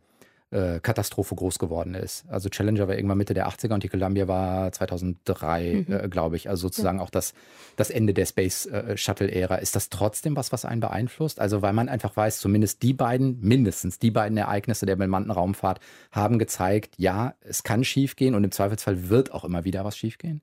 [0.51, 2.25] äh, Katastrophe groß geworden ist.
[2.27, 5.93] Also Challenger war irgendwann Mitte der 80er und die Columbia war 2003, mhm.
[5.93, 6.49] äh, glaube ich.
[6.49, 7.03] Also sozusagen ja.
[7.03, 7.33] auch das,
[7.77, 9.55] das Ende der Space äh, Shuttle-Ära.
[9.55, 11.39] Ist das trotzdem was, was einen beeinflusst?
[11.39, 15.79] Also weil man einfach weiß, zumindest die beiden, mindestens die beiden Ereignisse der bemannten Raumfahrt
[16.11, 20.41] haben gezeigt, ja, es kann schiefgehen und im Zweifelsfall wird auch immer wieder was schiefgehen.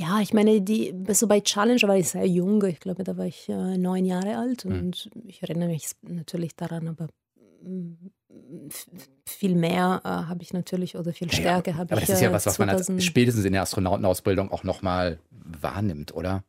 [0.00, 2.64] Ja, ich meine, die, so bei Challenger war ich sehr jung.
[2.64, 4.72] Ich glaube, da war ich äh, neun Jahre alt mhm.
[4.72, 5.28] und mhm.
[5.28, 7.08] ich erinnere mich natürlich daran, aber
[9.26, 11.92] viel mehr äh, habe ich natürlich oder viel Stärke habe ich.
[11.92, 16.14] Aber das ist ja was, was man als, spätestens in der Astronautenausbildung auch nochmal wahrnimmt,
[16.14, 16.44] oder?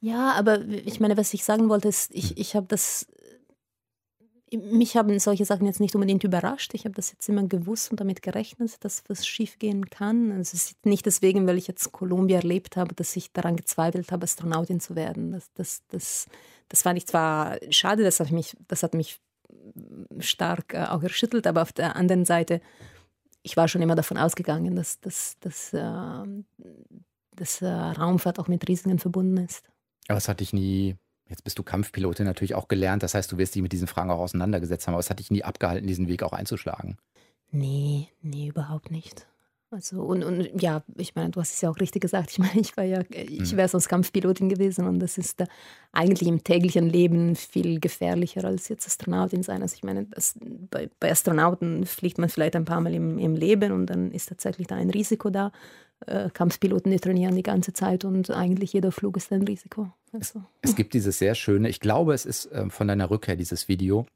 [0.00, 2.36] Ja, aber ich meine, was ich sagen wollte, ist, ich, hm.
[2.36, 3.06] ich habe das.
[4.52, 6.72] Mich haben solche Sachen jetzt nicht unbedingt überrascht.
[6.74, 10.30] Ich habe das jetzt immer gewusst und damit gerechnet, dass was schiefgehen kann.
[10.30, 14.12] Also es ist nicht deswegen, weil ich jetzt Kolumbien erlebt habe, dass ich daran gezweifelt
[14.12, 15.32] habe, Astronautin zu werden.
[15.32, 16.26] Das, das, das,
[16.68, 19.20] das fand ich zwar schade, das hat mich, das hat mich
[20.20, 22.60] stark äh, auch erschüttelt, aber auf der anderen Seite,
[23.42, 26.24] ich war schon immer davon ausgegangen, dass, dass, dass, äh,
[27.34, 29.68] dass äh, Raumfahrt auch mit Risiken verbunden ist.
[30.08, 30.96] Aber es hat dich nie,
[31.28, 34.10] jetzt bist du Kampfpilotin natürlich auch gelernt, das heißt, du wirst dich mit diesen Fragen
[34.10, 36.96] auch auseinandergesetzt haben, aber es hat dich nie abgehalten, diesen Weg auch einzuschlagen.
[37.50, 39.26] Nee, nee, überhaupt nicht.
[39.70, 42.30] Also und, und ja, ich meine, du hast es ja auch richtig gesagt.
[42.30, 43.56] Ich meine, ich war ja, ich mhm.
[43.56, 45.42] wäre sonst Kampfpilotin gewesen und das ist
[45.92, 49.62] eigentlich im täglichen Leben viel gefährlicher als jetzt Astronautin sein.
[49.62, 50.38] Also ich meine, das,
[50.70, 54.28] bei, bei, Astronauten fliegt man vielleicht ein paar Mal im, im Leben und dann ist
[54.28, 55.50] tatsächlich da ein Risiko da.
[56.04, 59.90] Äh, Kampfpiloten, die trainieren die ganze Zeit und eigentlich jeder Flug ist ein Risiko.
[60.12, 60.42] Also.
[60.60, 63.68] Es, es gibt dieses sehr schöne, ich glaube, es ist äh, von deiner Rückkehr dieses
[63.68, 64.06] Video.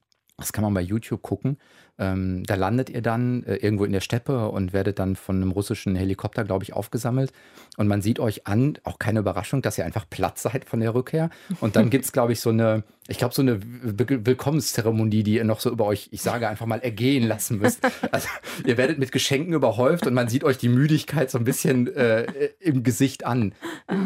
[0.41, 1.59] Das kann man bei YouTube gucken.
[2.01, 5.51] Ähm, da landet ihr dann äh, irgendwo in der Steppe und werdet dann von einem
[5.51, 7.31] russischen Helikopter, glaube ich, aufgesammelt.
[7.77, 10.95] Und man sieht euch an, auch keine Überraschung, dass ihr einfach platt seid von der
[10.95, 11.29] Rückkehr.
[11.61, 15.45] Und dann gibt es, glaube ich, so eine, ich glaube, so eine Willkommenszeremonie, die ihr
[15.45, 17.81] noch so über euch, ich sage einfach mal, ergehen lassen müsst.
[18.13, 18.29] Also
[18.67, 22.25] ihr werdet mit Geschenken überhäuft und man sieht euch die Müdigkeit so ein bisschen äh,
[22.59, 23.53] im Gesicht an.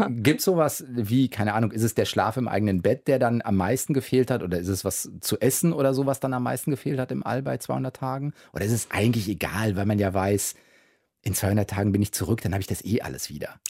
[0.09, 3.41] Gibt es sowas wie, keine Ahnung, ist es der Schlaf im eigenen Bett, der dann
[3.41, 4.43] am meisten gefehlt hat?
[4.43, 7.25] Oder ist es was zu essen oder so, was dann am meisten gefehlt hat im
[7.25, 8.33] All bei 200 Tagen?
[8.53, 10.55] Oder ist es eigentlich egal, weil man ja weiß,
[11.23, 13.61] in 200 Tagen bin ich zurück, dann habe ich das eh alles wieder?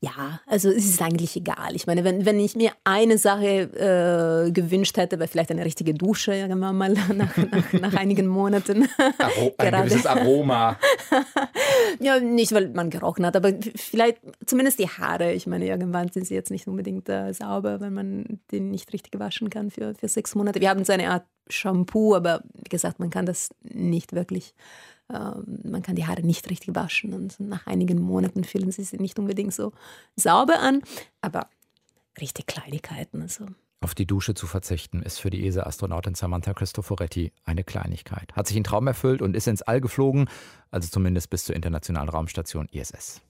[0.00, 1.74] Ja, also es ist eigentlich egal.
[1.74, 5.92] Ich meine, wenn, wenn ich mir eine Sache äh, gewünscht hätte, wäre vielleicht eine richtige
[5.92, 8.88] Dusche irgendwann mal nach, nach, nach einigen Monaten.
[9.18, 10.78] Aro ein gewisses Aroma.
[12.00, 15.32] ja, nicht, weil man gerochen hat, aber vielleicht zumindest die Haare.
[15.32, 19.18] Ich meine, irgendwann sind sie jetzt nicht unbedingt äh, sauber, wenn man den nicht richtig
[19.18, 20.60] waschen kann für, für sechs Monate.
[20.60, 24.54] Wir haben so eine Art Shampoo, aber wie gesagt, man kann das nicht wirklich
[25.08, 29.18] man kann die Haare nicht richtig waschen und nach einigen Monaten fühlen sie sich nicht
[29.18, 29.72] unbedingt so
[30.16, 30.82] sauber an,
[31.22, 31.48] aber
[32.20, 33.22] richtig Kleinigkeiten.
[33.22, 33.46] Also.
[33.80, 38.34] Auf die Dusche zu verzichten, ist für die ESA-Astronautin Samantha Cristoforetti eine Kleinigkeit.
[38.34, 40.28] Hat sich ein Traum erfüllt und ist ins All geflogen,
[40.70, 43.22] also zumindest bis zur Internationalen Raumstation ISS.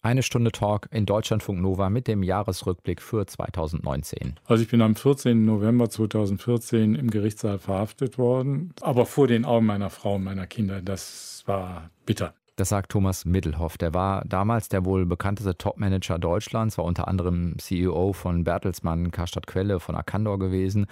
[0.00, 4.38] Eine Stunde Talk in Deutschlandfunk Nova mit dem Jahresrückblick für 2019.
[4.46, 5.44] Also ich bin am 14.
[5.44, 10.80] November 2014 im Gerichtssaal verhaftet worden, aber vor den Augen meiner Frau und meiner Kinder.
[10.82, 12.32] Das war bitter.
[12.54, 13.76] Das sagt Thomas Middelhoff.
[13.76, 19.48] Der war damals der wohl bekannteste Topmanager Deutschlands, war unter anderem CEO von Bertelsmann, Karstadt
[19.48, 20.86] Quelle, von Arcandor gewesen.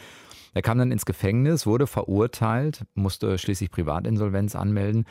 [0.52, 5.06] Er kam dann ins Gefängnis, wurde verurteilt, musste schließlich Privatinsolvenz anmelden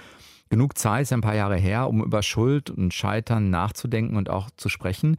[0.49, 4.49] genug Zeit, ist ein paar Jahre her, um über Schuld und Scheitern nachzudenken und auch
[4.57, 5.17] zu sprechen.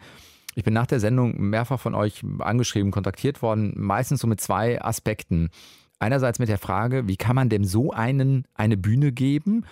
[0.54, 4.80] Ich bin nach der Sendung mehrfach von euch angeschrieben, kontaktiert worden, meistens so mit zwei
[4.82, 5.50] Aspekten.
[5.98, 9.66] Einerseits mit der Frage, wie kann man dem so einen eine Bühne geben?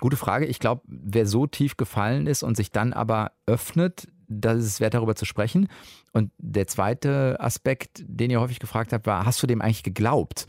[0.00, 0.46] Gute Frage.
[0.46, 4.80] Ich glaube, wer so tief gefallen ist und sich dann aber öffnet, da ist es
[4.80, 5.68] wert, darüber zu sprechen.
[6.12, 10.46] Und der zweite Aspekt, den ihr häufig gefragt habt, war, hast du dem eigentlich geglaubt?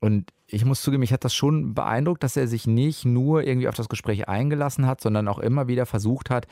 [0.00, 3.68] Und ich muss zugeben, mich hat das schon beeindruckt, dass er sich nicht nur irgendwie
[3.68, 6.46] auf das Gespräch eingelassen hat, sondern auch immer wieder versucht hat,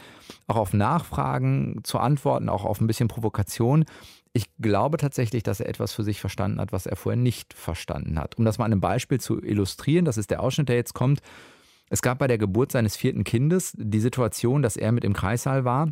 [0.47, 3.87] auch auf Nachfragen zu antworten, auch auf ein bisschen Provokation.
[4.35, 8.19] Ich glaube tatsächlich, dass er etwas für sich verstanden hat, was er vorher nicht verstanden
[8.19, 8.37] hat.
[8.37, 11.21] Um das mal an einem Beispiel zu illustrieren, das ist der Ausschnitt, der jetzt kommt.
[11.89, 15.65] Es gab bei der Geburt seines vierten Kindes die Situation, dass er mit im Kreissaal
[15.65, 15.89] war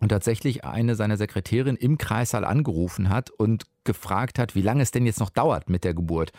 [0.00, 4.92] und tatsächlich eine seiner Sekretärin im Kreissaal angerufen hat und gefragt hat, wie lange es
[4.92, 6.32] denn jetzt noch dauert mit der Geburt.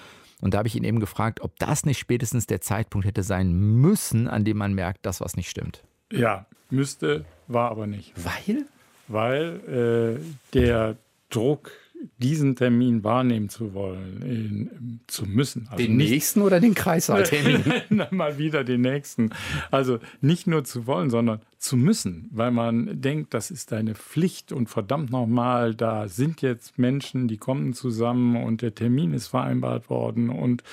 [0.45, 3.51] Und da habe ich ihn eben gefragt, ob das nicht spätestens der Zeitpunkt hätte sein
[3.51, 5.83] müssen, an dem man merkt, dass was nicht stimmt.
[6.11, 8.13] Ja, müsste, war aber nicht.
[8.15, 8.67] Weil?
[9.07, 10.97] Weil äh, der
[11.31, 11.71] Druck
[12.17, 15.67] diesen Termin wahrnehmen zu wollen, in, zu müssen.
[15.69, 17.63] Also den nächsten oder den Kreissaaltermin?
[18.11, 19.31] Mal wieder den nächsten.
[19.71, 24.51] Also nicht nur zu wollen, sondern zu müssen, weil man denkt, das ist deine Pflicht
[24.51, 29.89] und verdammt nochmal, da sind jetzt Menschen, die kommen zusammen und der Termin ist vereinbart
[29.89, 30.63] worden und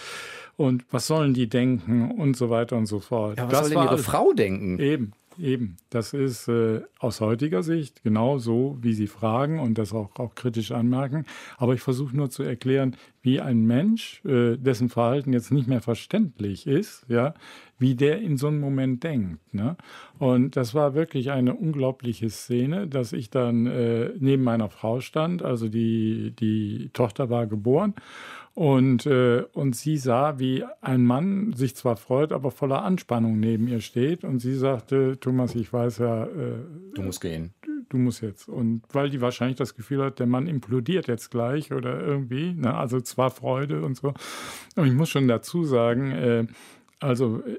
[0.58, 3.38] und was sollen die denken und so weiter und so fort.
[3.38, 4.78] Ja, was das soll denn ihre Frau denken?
[4.78, 9.92] Eben, Eben, das ist äh, aus heutiger Sicht genau so, wie Sie fragen und das
[9.92, 11.24] auch, auch kritisch anmerken.
[11.56, 15.80] Aber ich versuche nur zu erklären, wie ein Mensch, äh, dessen Verhalten jetzt nicht mehr
[15.80, 17.34] verständlich ist, ja,
[17.78, 19.54] wie der in so einem Moment denkt.
[19.54, 19.76] Ne?
[20.18, 25.42] Und das war wirklich eine unglaubliche Szene, dass ich dann äh, neben meiner Frau stand,
[25.42, 27.94] also die, die Tochter war geboren
[28.54, 33.66] und, äh, und sie sah, wie ein Mann sich zwar freut, aber voller Anspannung neben
[33.66, 34.24] ihr steht.
[34.24, 36.24] Und sie sagte, Thomas, ich weiß ja.
[36.26, 36.58] Äh,
[36.94, 37.54] du musst gehen.
[37.62, 38.48] Du, du, musst jetzt.
[38.48, 42.52] Und weil die wahrscheinlich das Gefühl hat, der Mann implodiert jetzt gleich oder irgendwie.
[42.52, 42.74] Ne?
[42.74, 44.12] Also zwar Freude und so.
[44.76, 46.46] Und ich muss schon dazu sagen, äh,
[47.00, 47.58] also äh,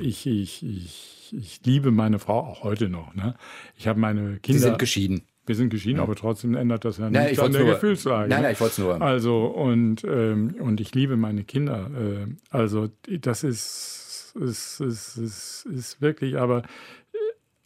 [0.00, 3.14] ich, ich, ich, ich liebe meine Frau auch heute noch.
[3.14, 3.36] Ne?
[3.76, 4.58] Ich habe meine Kinder.
[4.58, 5.22] Sie sind geschieden.
[5.48, 6.02] Wir sind geschieden, ja.
[6.02, 8.28] aber trotzdem ändert das ja nichts an der nur, Gefühlslage.
[8.28, 9.00] Nein, nein, ich wollte es nur.
[9.00, 11.90] Also, und, ähm, und ich liebe meine Kinder.
[11.96, 16.62] Äh, also, das ist, ist, ist, ist, ist wirklich, aber,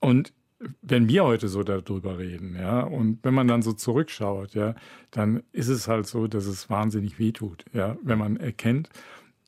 [0.00, 0.32] und
[0.80, 4.74] wenn wir heute so darüber reden, ja, und wenn man dann so zurückschaut, ja,
[5.10, 8.88] dann ist es halt so, dass es wahnsinnig wehtut, ja, wenn man erkennt,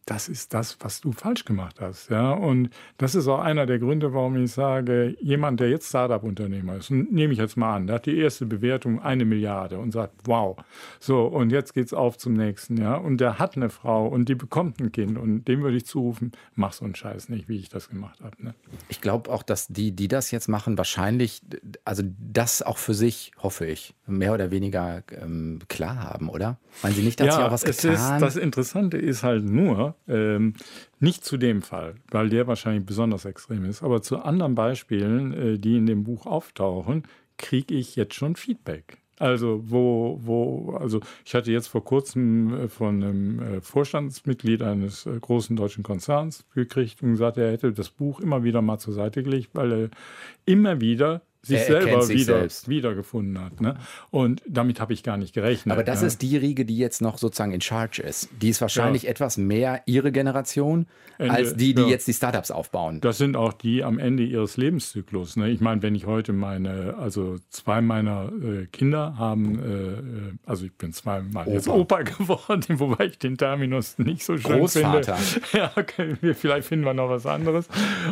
[0.07, 2.11] das ist das, was du falsch gemacht hast.
[2.11, 2.33] Ja?
[2.33, 6.91] Und das ist auch einer der Gründe, warum ich sage, jemand, der jetzt Startup-Unternehmer ist,
[6.91, 10.57] nehme ich jetzt mal an, der hat die erste Bewertung eine Milliarde und sagt, wow,
[11.01, 12.97] so, und jetzt geht's auf zum nächsten, ja.
[12.97, 16.33] Und der hat eine Frau und die bekommt ein Kind und dem würde ich zurufen,
[16.55, 18.43] mach so einen Scheiß nicht, wie ich das gemacht habe.
[18.43, 18.55] Ne?
[18.89, 21.43] Ich glaube auch, dass die, die das jetzt machen, wahrscheinlich,
[21.85, 26.59] also das auch für sich, hoffe ich, mehr oder weniger ähm, klar haben, oder?
[26.83, 27.93] Meinen Sie nicht, dass ja, Sie auch was getan?
[27.93, 30.55] Ist, das Interessante ist halt nur, ähm,
[31.01, 35.59] nicht zu dem Fall, weil der wahrscheinlich besonders extrem ist, aber zu anderen Beispielen, äh,
[35.59, 37.05] die in dem Buch auftauchen,
[37.37, 38.99] kriege ich jetzt schon Feedback.
[39.19, 45.07] Also, wo, wo, also ich hatte jetzt vor kurzem äh, von einem äh, Vorstandsmitglied eines
[45.07, 48.93] äh, großen deutschen Konzerns gekriegt und gesagt, er hätte das Buch immer wieder mal zur
[48.93, 49.89] Seite gelegt, weil er
[50.47, 52.69] immer wieder sich er selber sich wieder, selbst.
[52.69, 53.61] wiedergefunden hat.
[53.61, 53.77] Ne?
[54.11, 55.73] Und damit habe ich gar nicht gerechnet.
[55.73, 56.09] Aber das ne?
[56.09, 58.29] ist die Riege, die jetzt noch sozusagen in Charge ist.
[58.41, 59.11] Die ist wahrscheinlich ja.
[59.11, 60.87] etwas mehr ihre Generation
[61.19, 61.89] Ende, als die, die ja.
[61.89, 63.01] jetzt die Startups aufbauen.
[63.01, 65.37] Das sind auch die am Ende ihres Lebenszyklus.
[65.37, 65.51] Ne?
[65.51, 70.65] Ich meine, wenn ich heute meine, also zwei meiner äh, Kinder haben, äh, äh also
[70.67, 75.17] ich bin zweimal jetzt Opa geworden, wobei ich den Terminus nicht so schön Großvater.
[75.17, 75.47] finde.
[75.55, 77.69] Ja, okay, vielleicht finden wir noch was anderes.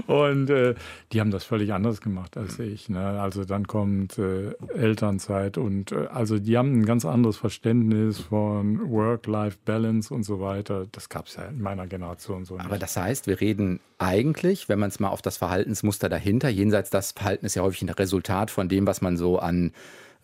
[0.06, 0.74] Und äh,
[1.12, 2.88] die haben das völlig anders gemacht als ich.
[2.88, 3.00] Ne?
[3.22, 8.90] Also dann kommt äh, Elternzeit und äh, also die haben ein ganz anderes Verständnis von
[8.90, 10.88] Work-Life-Balance und so weiter.
[10.90, 12.66] Das gab es ja in meiner Generation so nicht.
[12.66, 16.90] Aber das heißt, wir reden eigentlich, wenn man es mal auf das Verhaltensmuster dahinter, jenseits
[16.90, 19.70] das Verhalten ist ja häufig ein Resultat von dem, was man so an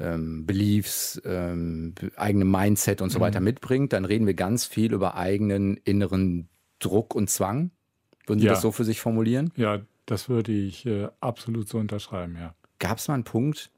[0.00, 3.22] ähm, Beliefs, ähm, eigenem Mindset und so mhm.
[3.22, 6.48] weiter mitbringt, dann reden wir ganz viel über eigenen inneren
[6.80, 7.70] Druck und Zwang.
[8.26, 8.54] Würden Sie ja.
[8.54, 9.52] das so für sich formulieren?
[9.54, 12.54] Ja, das würde ich äh, absolut so unterschreiben, ja.
[12.78, 13.70] Gab es mal einen Punkt,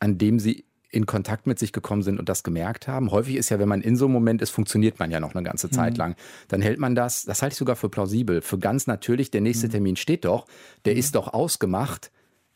[0.00, 3.10] an dem Sie in Kontakt mit sich gekommen sind und das gemerkt haben?
[3.10, 5.42] Häufig ist ja, wenn man in so einem Moment ist, funktioniert man ja noch eine
[5.42, 5.98] ganze Zeit mhm.
[5.98, 6.16] lang.
[6.48, 9.66] Dann hält man das, das halte ich sogar für plausibel, für ganz natürlich, der nächste
[9.66, 9.72] mhm.
[9.72, 10.46] Termin steht doch,
[10.84, 11.00] der mhm.
[11.00, 12.10] ist doch ausgemacht.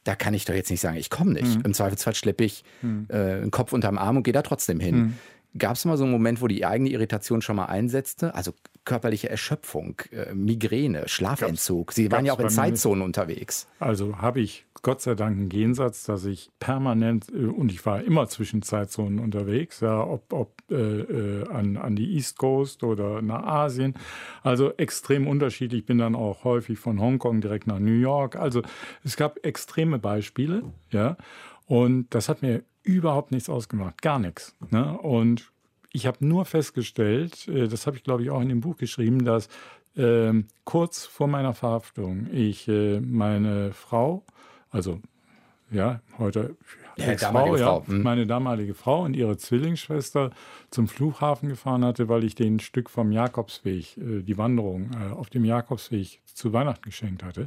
[0.05, 1.59] Da kann ich doch jetzt nicht sagen, ich komme nicht.
[1.59, 1.62] Mhm.
[1.66, 3.07] Im Zweifelsfall schleppe ich mhm.
[3.09, 5.18] äh, einen Kopf unterm Arm und gehe da trotzdem hin.
[5.57, 8.35] Gab es mal so einen Moment, wo die eigene Irritation schon mal einsetzte?
[8.35, 8.53] Also
[8.85, 11.93] körperliche Erschöpfung, äh, Migräne, Schlafentzug.
[11.93, 13.69] Sie waren ja auch in Zeitzonen unterwegs.
[13.79, 18.03] Also habe ich Gott sei Dank einen Gegensatz, dass ich permanent, äh, und ich war
[18.03, 23.23] immer zwischen Zeitzonen unterwegs, ja, ob, ob äh, äh, an, an die East Coast oder
[23.23, 23.95] nach Asien.
[24.43, 25.83] Also extrem unterschiedlich.
[25.83, 28.37] Ich bin dann auch häufig von Hongkong direkt nach New York.
[28.37, 28.62] Also
[29.05, 31.17] es gab extreme Beispiele, ja.
[31.67, 34.55] Und das hat mir überhaupt nichts ausgemacht, gar nichts.
[34.71, 34.99] Ne?
[34.99, 35.53] Und
[35.92, 39.25] ich habe nur festgestellt, äh, das habe ich glaube ich auch in dem Buch geschrieben,
[39.25, 39.49] dass
[39.97, 40.33] äh,
[40.64, 44.25] kurz vor meiner Verhaftung ich äh, meine Frau,
[44.71, 45.01] also
[45.71, 46.57] ja, heute
[46.97, 47.87] ja, damalige ja, Frau.
[47.87, 48.03] Hm.
[48.03, 50.31] meine damalige Frau und ihre Zwillingsschwester
[50.71, 55.31] zum Flughafen gefahren hatte, weil ich den Stück vom Jakobsweg, äh, die Wanderung äh, auf
[55.31, 57.47] dem Jakobsweg zu Weihnachten geschenkt hatte.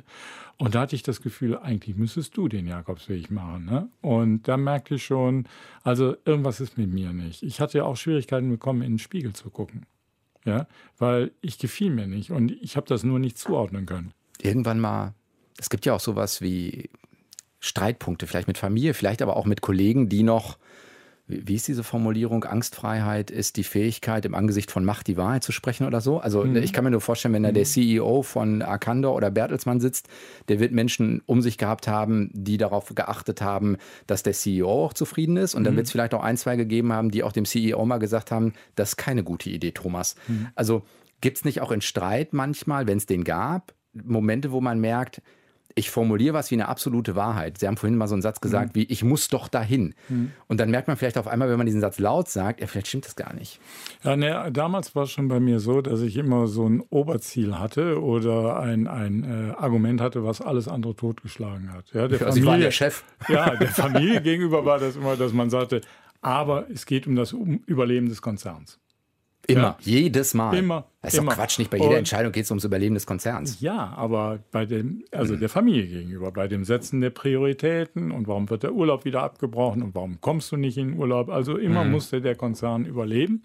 [0.58, 3.66] Und da hatte ich das Gefühl, eigentlich müsstest du den Jakobsweg machen.
[3.66, 3.90] Ne?
[4.02, 5.48] Und da merkte ich schon,
[5.84, 7.44] also irgendwas ist mit mir nicht.
[7.44, 9.86] Ich hatte ja auch Schwierigkeiten bekommen, in den Spiegel zu gucken.
[10.46, 10.68] Ja,
[11.00, 14.14] weil ich gefiel mir nicht und ich habe das nur nicht zuordnen können.
[14.40, 15.16] Irgendwann mal,
[15.58, 16.92] es gibt ja auch sowas wie
[17.65, 20.58] Streitpunkte, vielleicht mit Familie, vielleicht aber auch mit Kollegen, die noch,
[21.28, 25.51] wie ist diese Formulierung, Angstfreiheit ist die Fähigkeit, im Angesicht von Macht die Wahrheit zu
[25.51, 26.19] sprechen oder so?
[26.19, 26.58] Also mhm.
[26.58, 27.69] ich kann mir nur vorstellen, wenn da der mhm.
[27.69, 30.08] CEO von Arcandor oder Bertelsmann sitzt,
[30.47, 34.93] der wird Menschen um sich gehabt haben, die darauf geachtet haben, dass der CEO auch
[34.93, 35.56] zufrieden ist.
[35.56, 35.78] Und dann mhm.
[35.78, 38.54] wird es vielleicht auch ein, zwei gegeben haben, die auch dem CEO mal gesagt haben,
[38.75, 40.15] das ist keine gute Idee, Thomas.
[40.28, 40.49] Mhm.
[40.54, 40.84] Also
[41.21, 45.23] gibt es nicht auch in Streit manchmal, wenn es den gab, Momente, wo man merkt,
[45.73, 47.58] ich formuliere was wie eine absolute Wahrheit.
[47.58, 48.80] Sie haben vorhin mal so einen Satz gesagt mhm.
[48.80, 49.93] wie, ich muss doch dahin.
[50.08, 50.32] Mhm.
[50.47, 52.88] Und dann merkt man vielleicht auf einmal, wenn man diesen Satz laut sagt, ja, vielleicht
[52.88, 53.60] stimmt das gar nicht.
[54.04, 57.60] Ja, ne, damals war es schon bei mir so, dass ich immer so ein Oberziel
[57.60, 61.91] hatte oder ein, ein äh, Argument hatte, was alles andere totgeschlagen hat.
[61.93, 63.04] Ja, der also Familie, war der Chef.
[63.28, 65.82] Ja, der Familie gegenüber war das immer, dass man sagte,
[66.21, 68.80] aber es geht um das Überleben des Konzerns.
[69.48, 69.78] Immer, ja.
[69.80, 70.58] jedes Mal.
[70.58, 70.86] Immer.
[71.02, 71.32] Das ist immer.
[71.32, 73.60] doch Quatsch, nicht bei jeder und, Entscheidung geht es ums Überleben des Konzerns.
[73.62, 78.50] Ja, aber bei dem, also der Familie gegenüber, bei dem Setzen der Prioritäten und warum
[78.50, 81.30] wird der Urlaub wieder abgebrochen und warum kommst du nicht in den Urlaub?
[81.30, 81.92] Also immer mhm.
[81.92, 83.44] musste der Konzern überleben.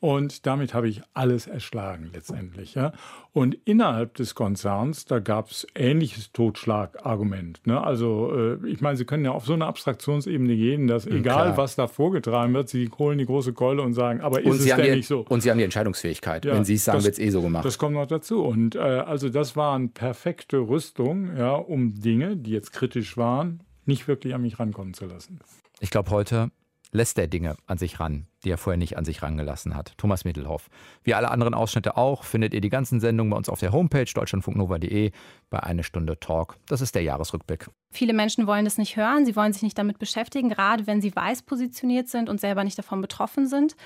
[0.00, 2.74] Und damit habe ich alles erschlagen letztendlich.
[2.74, 2.92] Ja.
[3.32, 7.66] Und innerhalb des Konzerns, da gab es ähnliches Totschlagargument.
[7.66, 7.82] Ne?
[7.82, 11.46] Also äh, ich meine, Sie können ja auf so eine Abstraktionsebene gehen, dass mhm, egal,
[11.46, 11.56] Klar.
[11.56, 14.66] was da vorgetragen wird, Sie holen die große Keule und sagen, aber ist und es
[14.66, 15.24] denn die, nicht so?
[15.28, 16.44] Und Sie haben die Entscheidungsfähigkeit.
[16.44, 17.64] Ja, Wenn Sie es sagen, wird es eh so gemacht.
[17.64, 18.44] Das kommt noch dazu.
[18.44, 24.06] Und äh, also das waren perfekte Rüstung, ja, um Dinge, die jetzt kritisch waren, nicht
[24.06, 25.40] wirklich an mich rankommen zu lassen.
[25.80, 26.50] Ich glaube, heute
[26.92, 29.92] lässt er Dinge an sich ran, die er vorher nicht an sich rangelassen hat.
[29.98, 30.68] Thomas Mittelhoff.
[31.02, 34.10] Wie alle anderen Ausschnitte auch, findet ihr die ganzen Sendungen bei uns auf der Homepage
[34.12, 35.10] deutschlandfunknova.de
[35.50, 36.56] bei Eine Stunde Talk.
[36.66, 37.68] Das ist der Jahresrückblick.
[37.90, 41.14] Viele Menschen wollen das nicht hören, sie wollen sich nicht damit beschäftigen, gerade wenn sie
[41.14, 43.76] weiß positioniert sind und selber nicht davon betroffen sind.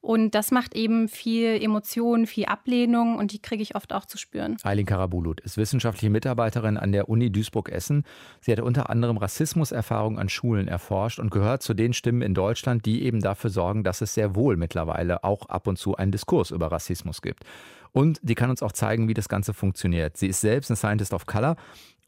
[0.00, 4.16] Und das macht eben viel Emotionen, viel Ablehnung und die kriege ich oft auch zu
[4.16, 4.56] spüren.
[4.62, 8.04] Eileen Karabulut ist wissenschaftliche Mitarbeiterin an der Uni Duisburg-Essen.
[8.40, 12.86] Sie hat unter anderem Rassismuserfahrungen an Schulen erforscht und gehört zu den Stimmen in Deutschland,
[12.86, 16.52] die eben dafür sorgen, dass es sehr wohl mittlerweile auch ab und zu einen Diskurs
[16.52, 17.44] über Rassismus gibt.
[17.90, 20.16] Und die kann uns auch zeigen, wie das Ganze funktioniert.
[20.16, 21.56] Sie ist selbst eine Scientist of Color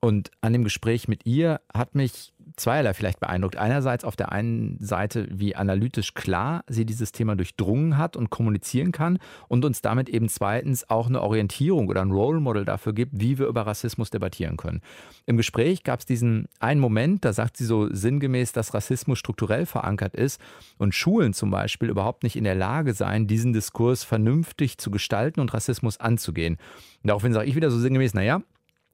[0.00, 3.56] und an dem Gespräch mit ihr hat mich zweierlei vielleicht beeindruckt.
[3.56, 8.92] Einerseits auf der einen Seite, wie analytisch klar sie dieses Thema durchdrungen hat und kommunizieren
[8.92, 13.12] kann und uns damit eben zweitens auch eine Orientierung oder ein Role Model dafür gibt,
[13.14, 14.80] wie wir über Rassismus debattieren können.
[15.26, 19.66] Im Gespräch gab es diesen einen Moment, da sagt sie so sinngemäß, dass Rassismus strukturell
[19.66, 20.40] verankert ist
[20.78, 25.40] und Schulen zum Beispiel überhaupt nicht in der Lage seien, diesen Diskurs vernünftig zu gestalten
[25.40, 26.54] und Rassismus anzugehen.
[27.02, 28.42] Und daraufhin sage ich wieder so sinngemäß, naja,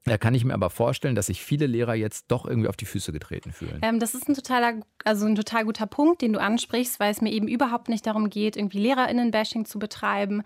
[0.07, 2.85] da kann ich mir aber vorstellen, dass sich viele Lehrer jetzt doch irgendwie auf die
[2.85, 3.81] Füße getreten fühlen.
[3.83, 7.21] Ähm, das ist ein totaler, also ein total guter Punkt, den du ansprichst, weil es
[7.21, 10.43] mir eben überhaupt nicht darum geht, irgendwie LehrerInnen-Bashing zu betreiben.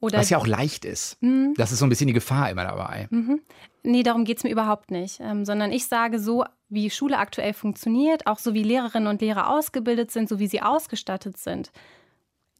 [0.00, 1.22] Oder Was ja auch leicht ist.
[1.22, 1.54] Mhm.
[1.56, 3.06] Das ist so ein bisschen die Gefahr immer dabei.
[3.10, 3.40] Mhm.
[3.82, 5.20] Nee, darum geht es mir überhaupt nicht.
[5.20, 9.50] Ähm, sondern ich sage so, wie Schule aktuell funktioniert, auch so wie Lehrerinnen und Lehrer
[9.50, 11.72] ausgebildet sind, so wie sie ausgestattet sind,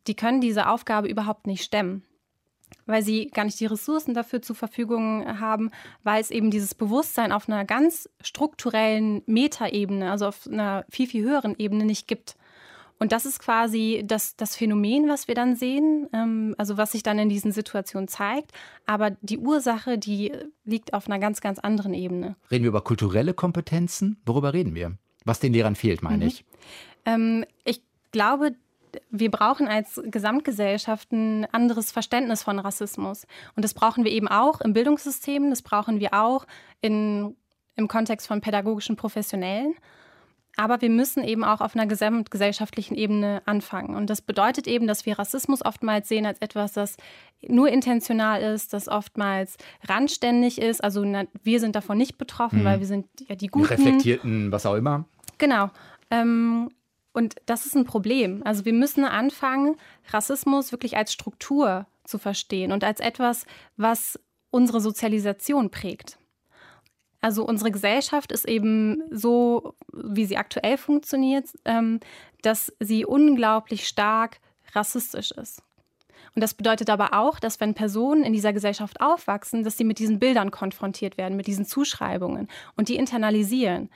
[0.07, 2.03] die können diese Aufgabe überhaupt nicht stemmen
[2.87, 5.71] weil sie gar nicht die Ressourcen dafür zur Verfügung haben,
[6.03, 11.25] weil es eben dieses Bewusstsein auf einer ganz strukturellen Metaebene, also auf einer viel, viel
[11.25, 12.37] höheren Ebene nicht gibt.
[12.99, 17.03] Und das ist quasi das, das Phänomen, was wir dann sehen, ähm, also was sich
[17.03, 18.53] dann in diesen Situationen zeigt.
[18.87, 20.33] Aber die Ursache, die
[20.65, 22.37] liegt auf einer ganz, ganz anderen Ebene.
[22.51, 24.21] Reden wir über kulturelle Kompetenzen?
[24.25, 24.97] Worüber reden wir?
[25.25, 26.29] Was den Lehrern fehlt, meine mhm.
[26.29, 26.45] ich.
[27.05, 27.83] Ähm, ich
[28.13, 28.53] glaube,
[29.11, 33.27] wir brauchen als Gesamtgesellschaft ein anderes Verständnis von Rassismus.
[33.57, 36.47] Und das brauchen wir eben auch im Bildungssystem, das brauchen wir auch
[36.81, 37.37] in,
[37.77, 39.75] im Kontext von pädagogischen Professionellen.
[40.57, 43.97] Aber wir müssen eben auch auf einer gesamtgesellschaftlichen Ebene anfangen.
[43.97, 46.97] Und das bedeutet eben, dass wir Rassismus oftmals sehen als etwas, das
[47.47, 49.57] nur intentional ist, das oftmals
[49.89, 50.83] randständig ist.
[50.83, 51.05] Also
[51.43, 52.65] wir sind davon nicht betroffen, mhm.
[52.65, 53.67] weil wir sind ja die Guten.
[53.67, 55.05] Reflektierten, was auch immer.
[55.39, 55.71] Genau.
[56.11, 56.71] Ähm,
[57.15, 58.43] und das ist ein Problem.
[58.45, 59.77] Also wir müssen anfangen,
[60.11, 63.47] Rassismus wirklich als Struktur zu verstehen und als etwas,
[63.77, 64.19] was
[64.51, 66.19] unsere Sozialisation prägt.
[67.21, 72.01] Also unsere Gesellschaft ist eben so, wie sie aktuell funktioniert, ähm,
[72.43, 74.41] dass sie unglaublich stark
[74.75, 75.63] rassistisch ist.
[76.35, 80.01] Und das bedeutet aber auch, dass wenn Personen in dieser Gesellschaft aufwachsen, dass sie mit
[80.01, 83.89] diesen Bildern konfrontiert werden, mit diesen Zuschreibungen und die internalisieren.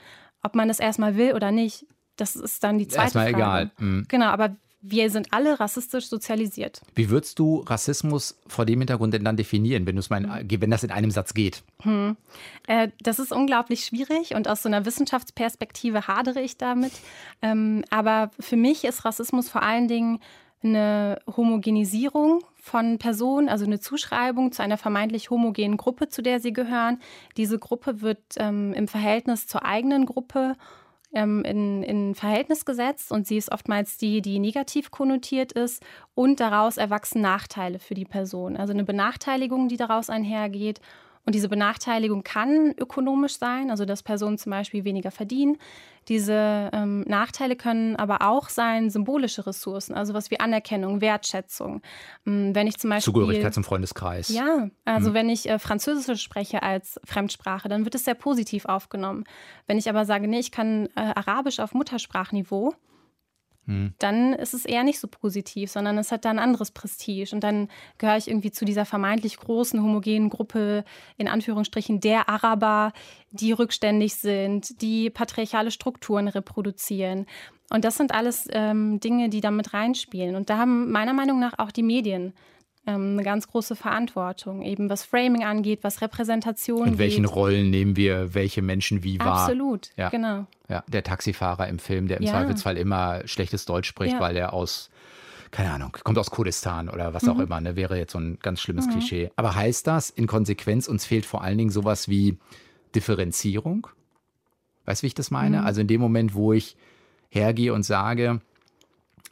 [0.42, 1.84] Ob man das erstmal will oder nicht,
[2.20, 3.36] das ist dann die zweite erstmal Frage.
[3.36, 3.70] egal.
[3.78, 4.04] Mhm.
[4.08, 6.82] Genau, aber wir sind alle rassistisch sozialisiert.
[6.94, 10.92] Wie würdest du Rassismus vor dem Hintergrund denn dann definieren, wenn, mein, wenn das in
[10.92, 11.64] einem Satz geht?
[11.82, 12.16] Hm.
[12.68, 16.92] Äh, das ist unglaublich schwierig und aus so einer Wissenschaftsperspektive hadere ich damit.
[17.42, 20.20] Ähm, aber für mich ist Rassismus vor allen Dingen
[20.62, 26.52] eine Homogenisierung von Personen, also eine Zuschreibung zu einer vermeintlich homogenen Gruppe, zu der sie
[26.52, 27.00] gehören.
[27.36, 30.56] Diese Gruppe wird ähm, im Verhältnis zur eigenen Gruppe
[31.14, 35.82] ähm, in, in Verhältnis gesetzt und sie ist oftmals die, die negativ konnotiert ist
[36.14, 38.56] und daraus erwachsen Nachteile für die Person.
[38.56, 40.80] Also eine Benachteiligung, die daraus einhergeht
[41.28, 45.58] und diese Benachteiligung kann ökonomisch sein, also dass Personen zum Beispiel weniger verdienen.
[46.08, 51.82] Diese ähm, Nachteile können aber auch sein symbolische Ressourcen, also was wie Anerkennung, Wertschätzung.
[52.26, 54.30] Ähm, wenn ich zum Beispiel Zugehörigkeit zum Freundeskreis.
[54.30, 55.14] Ja, also mhm.
[55.14, 59.24] wenn ich äh, Französisch spreche als Fremdsprache, dann wird es sehr positiv aufgenommen.
[59.66, 62.72] Wenn ich aber sage, nee, ich kann äh, Arabisch auf Muttersprachnivau,
[63.68, 63.92] hm.
[63.98, 67.34] dann ist es eher nicht so positiv, sondern es hat da ein anderes Prestige.
[67.34, 70.84] Und dann gehöre ich irgendwie zu dieser vermeintlich großen, homogenen Gruppe,
[71.18, 72.94] in Anführungsstrichen, der Araber,
[73.30, 77.26] die rückständig sind, die patriarchale Strukturen reproduzieren.
[77.68, 80.34] Und das sind alles ähm, Dinge, die damit reinspielen.
[80.34, 82.32] Und da haben meiner Meinung nach auch die Medien
[82.88, 87.34] ähm, eine ganz große Verantwortung, eben was Framing angeht, was Repräsentation In welchen geht.
[87.34, 89.42] Rollen nehmen wir welche Menschen wie wahr?
[89.42, 90.08] Absolut, ja.
[90.08, 90.46] genau.
[90.68, 92.32] Ja, der Taxifahrer im Film, der im ja.
[92.32, 94.20] Zweifelsfall immer schlechtes Deutsch spricht, ja.
[94.20, 94.90] weil er aus
[95.50, 97.30] keine Ahnung, kommt aus Kurdistan oder was mhm.
[97.30, 98.90] auch immer, ne, wäre jetzt so ein ganz schlimmes mhm.
[98.90, 99.30] Klischee.
[99.36, 102.36] Aber heißt das in Konsequenz, uns fehlt vor allen Dingen sowas wie
[102.94, 103.86] Differenzierung?
[104.84, 105.60] Weißt du, wie ich das meine?
[105.60, 105.66] Mhm.
[105.66, 106.76] Also in dem Moment, wo ich
[107.30, 108.42] hergehe und sage,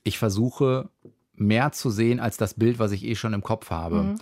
[0.05, 0.89] ich versuche
[1.37, 4.03] mehr zu sehen als das Bild, was ich eh schon im Kopf habe.
[4.03, 4.19] Mhm.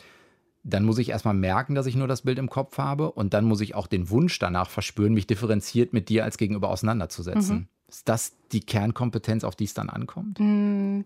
[0.62, 3.44] Dann muss ich erstmal merken, dass ich nur das Bild im Kopf habe und dann
[3.44, 7.56] muss ich auch den Wunsch danach verspüren, mich differenziert mit dir als Gegenüber auseinanderzusetzen.
[7.56, 7.68] Mhm.
[7.88, 10.40] Ist das die Kernkompetenz, auf die es dann ankommt?
[10.40, 11.04] Mhm.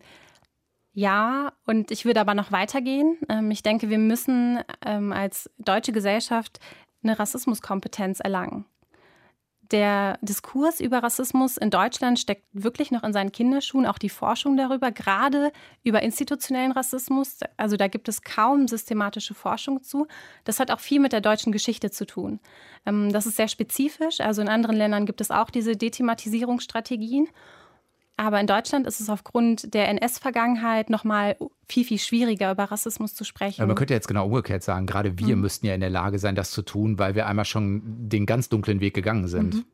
[0.95, 3.19] Ja, und ich würde aber noch weitergehen.
[3.29, 6.61] Ähm, ich denke, wir müssen ähm, als deutsche Gesellschaft
[7.03, 8.65] eine Rassismuskompetenz erlangen
[9.71, 14.57] der Diskurs über Rassismus in Deutschland steckt wirklich noch in seinen Kinderschuhen, auch die Forschung
[14.57, 15.53] darüber, gerade
[15.85, 17.41] über institutionellen Rassismus.
[17.57, 20.07] Also da gibt es kaum systematische Forschung zu.
[20.45, 22.41] Das hat auch viel mit der deutschen Geschichte zu tun.
[22.87, 24.21] Ähm, das ist sehr spezifisch.
[24.21, 27.29] Also in anderen Ländern gibt es auch diese Dethematisierungsstrategien.
[28.19, 31.37] Aber in Deutschland ist es aufgrund der NS-Vergangenheit nochmal
[31.69, 33.61] viel, viel schwieriger, über Rassismus zu sprechen.
[33.61, 35.43] Ja, man könnte jetzt genau umgekehrt sagen, gerade wir mhm.
[35.43, 38.49] müssten ja in der Lage sein, das zu tun, weil wir einmal schon den ganz
[38.49, 39.55] dunklen Weg gegangen sind.
[39.55, 39.65] Mhm.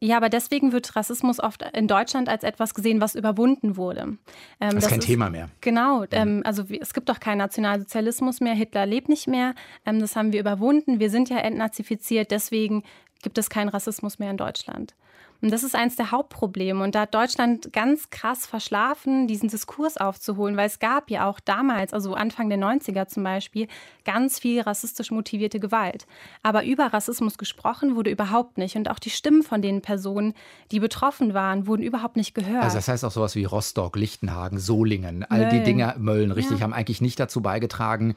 [0.00, 4.00] Ja, aber deswegen wird Rassismus oft in Deutschland als etwas gesehen, was überwunden wurde.
[4.02, 4.18] Ähm,
[4.58, 5.48] das, das ist kein ist, Thema mehr.
[5.60, 6.00] Genau.
[6.00, 6.06] Mhm.
[6.10, 8.54] Ähm, also es gibt doch keinen Nationalsozialismus mehr.
[8.54, 9.54] Hitler lebt nicht mehr.
[9.86, 10.98] Ähm, das haben wir überwunden.
[10.98, 12.32] Wir sind ja entnazifiziert.
[12.32, 12.82] Deswegen
[13.22, 14.94] gibt es keinen Rassismus mehr in Deutschland.
[15.42, 16.82] Und das ist eines der Hauptprobleme.
[16.82, 21.40] Und da hat Deutschland ganz krass verschlafen, diesen Diskurs aufzuholen, weil es gab ja auch
[21.40, 23.68] damals, also Anfang der 90er zum Beispiel,
[24.04, 26.06] ganz viel rassistisch motivierte Gewalt.
[26.42, 28.76] Aber über Rassismus gesprochen wurde überhaupt nicht.
[28.76, 30.34] Und auch die Stimmen von den Personen,
[30.72, 32.64] die betroffen waren, wurden überhaupt nicht gehört.
[32.64, 35.50] Also das heißt auch sowas wie Rostock, Lichtenhagen, Solingen, all Mölln.
[35.50, 36.64] die Dinge, Mölln, richtig, ja.
[36.64, 38.14] haben eigentlich nicht dazu beigetragen,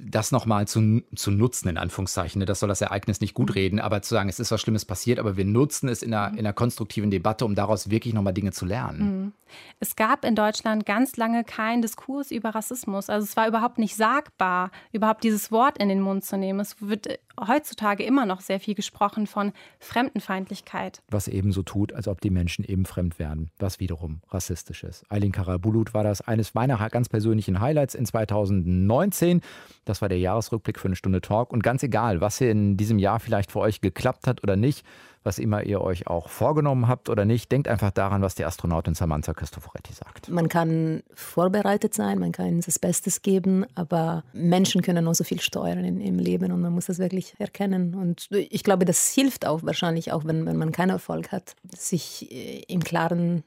[0.00, 2.38] das nochmal zu, zu nutzen, in Anführungszeichen.
[2.38, 2.46] Ne?
[2.46, 5.18] Das soll das Ereignis nicht gut reden, aber zu sagen, es ist was Schlimmes passiert,
[5.18, 8.52] aber wir nutzen es in einer, in einer konstruktiven Debatte, um daraus wirklich nochmal Dinge
[8.52, 9.00] zu lernen.
[9.00, 9.32] Mhm.
[9.80, 13.10] Es gab in Deutschland ganz lange keinen Diskurs über Rassismus.
[13.10, 16.60] Also es war überhaupt nicht sagbar, überhaupt dieses Wort in den Mund zu nehmen.
[16.60, 21.02] Es wird heutzutage immer noch sehr viel gesprochen von Fremdenfeindlichkeit.
[21.10, 25.04] Was eben so tut, als ob die Menschen eben fremd werden, was wiederum rassistisch ist.
[25.10, 29.40] Eileen Karabulut war das eines meiner ganz persönlichen Highlights in 2019.
[29.84, 31.52] Das war der Jahresrückblick für eine Stunde Talk.
[31.52, 34.84] Und ganz egal, was in diesem Jahr vielleicht für euch geklappt hat oder nicht,
[35.24, 37.50] was immer ihr euch auch vorgenommen habt oder nicht.
[37.52, 40.28] Denkt einfach daran, was die Astronautin Samantha Cristoforetti sagt.
[40.28, 45.40] Man kann vorbereitet sein, man kann das Bestes geben, aber Menschen können nur so viel
[45.40, 47.94] steuern in, im Leben und man muss das wirklich erkennen.
[47.94, 52.30] Und ich glaube, das hilft auch wahrscheinlich auch, wenn, wenn man keinen Erfolg hat, sich
[52.30, 53.44] äh, im Klaren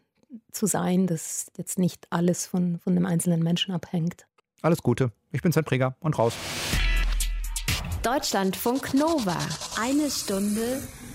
[0.52, 4.26] zu sein, dass jetzt nicht alles von, von dem einzelnen Menschen abhängt.
[4.62, 5.12] Alles Gute.
[5.32, 6.34] Ich bin Sven Preger und raus.
[8.04, 9.38] Deutschlandfunk Nova.
[9.80, 10.82] Eine Stunde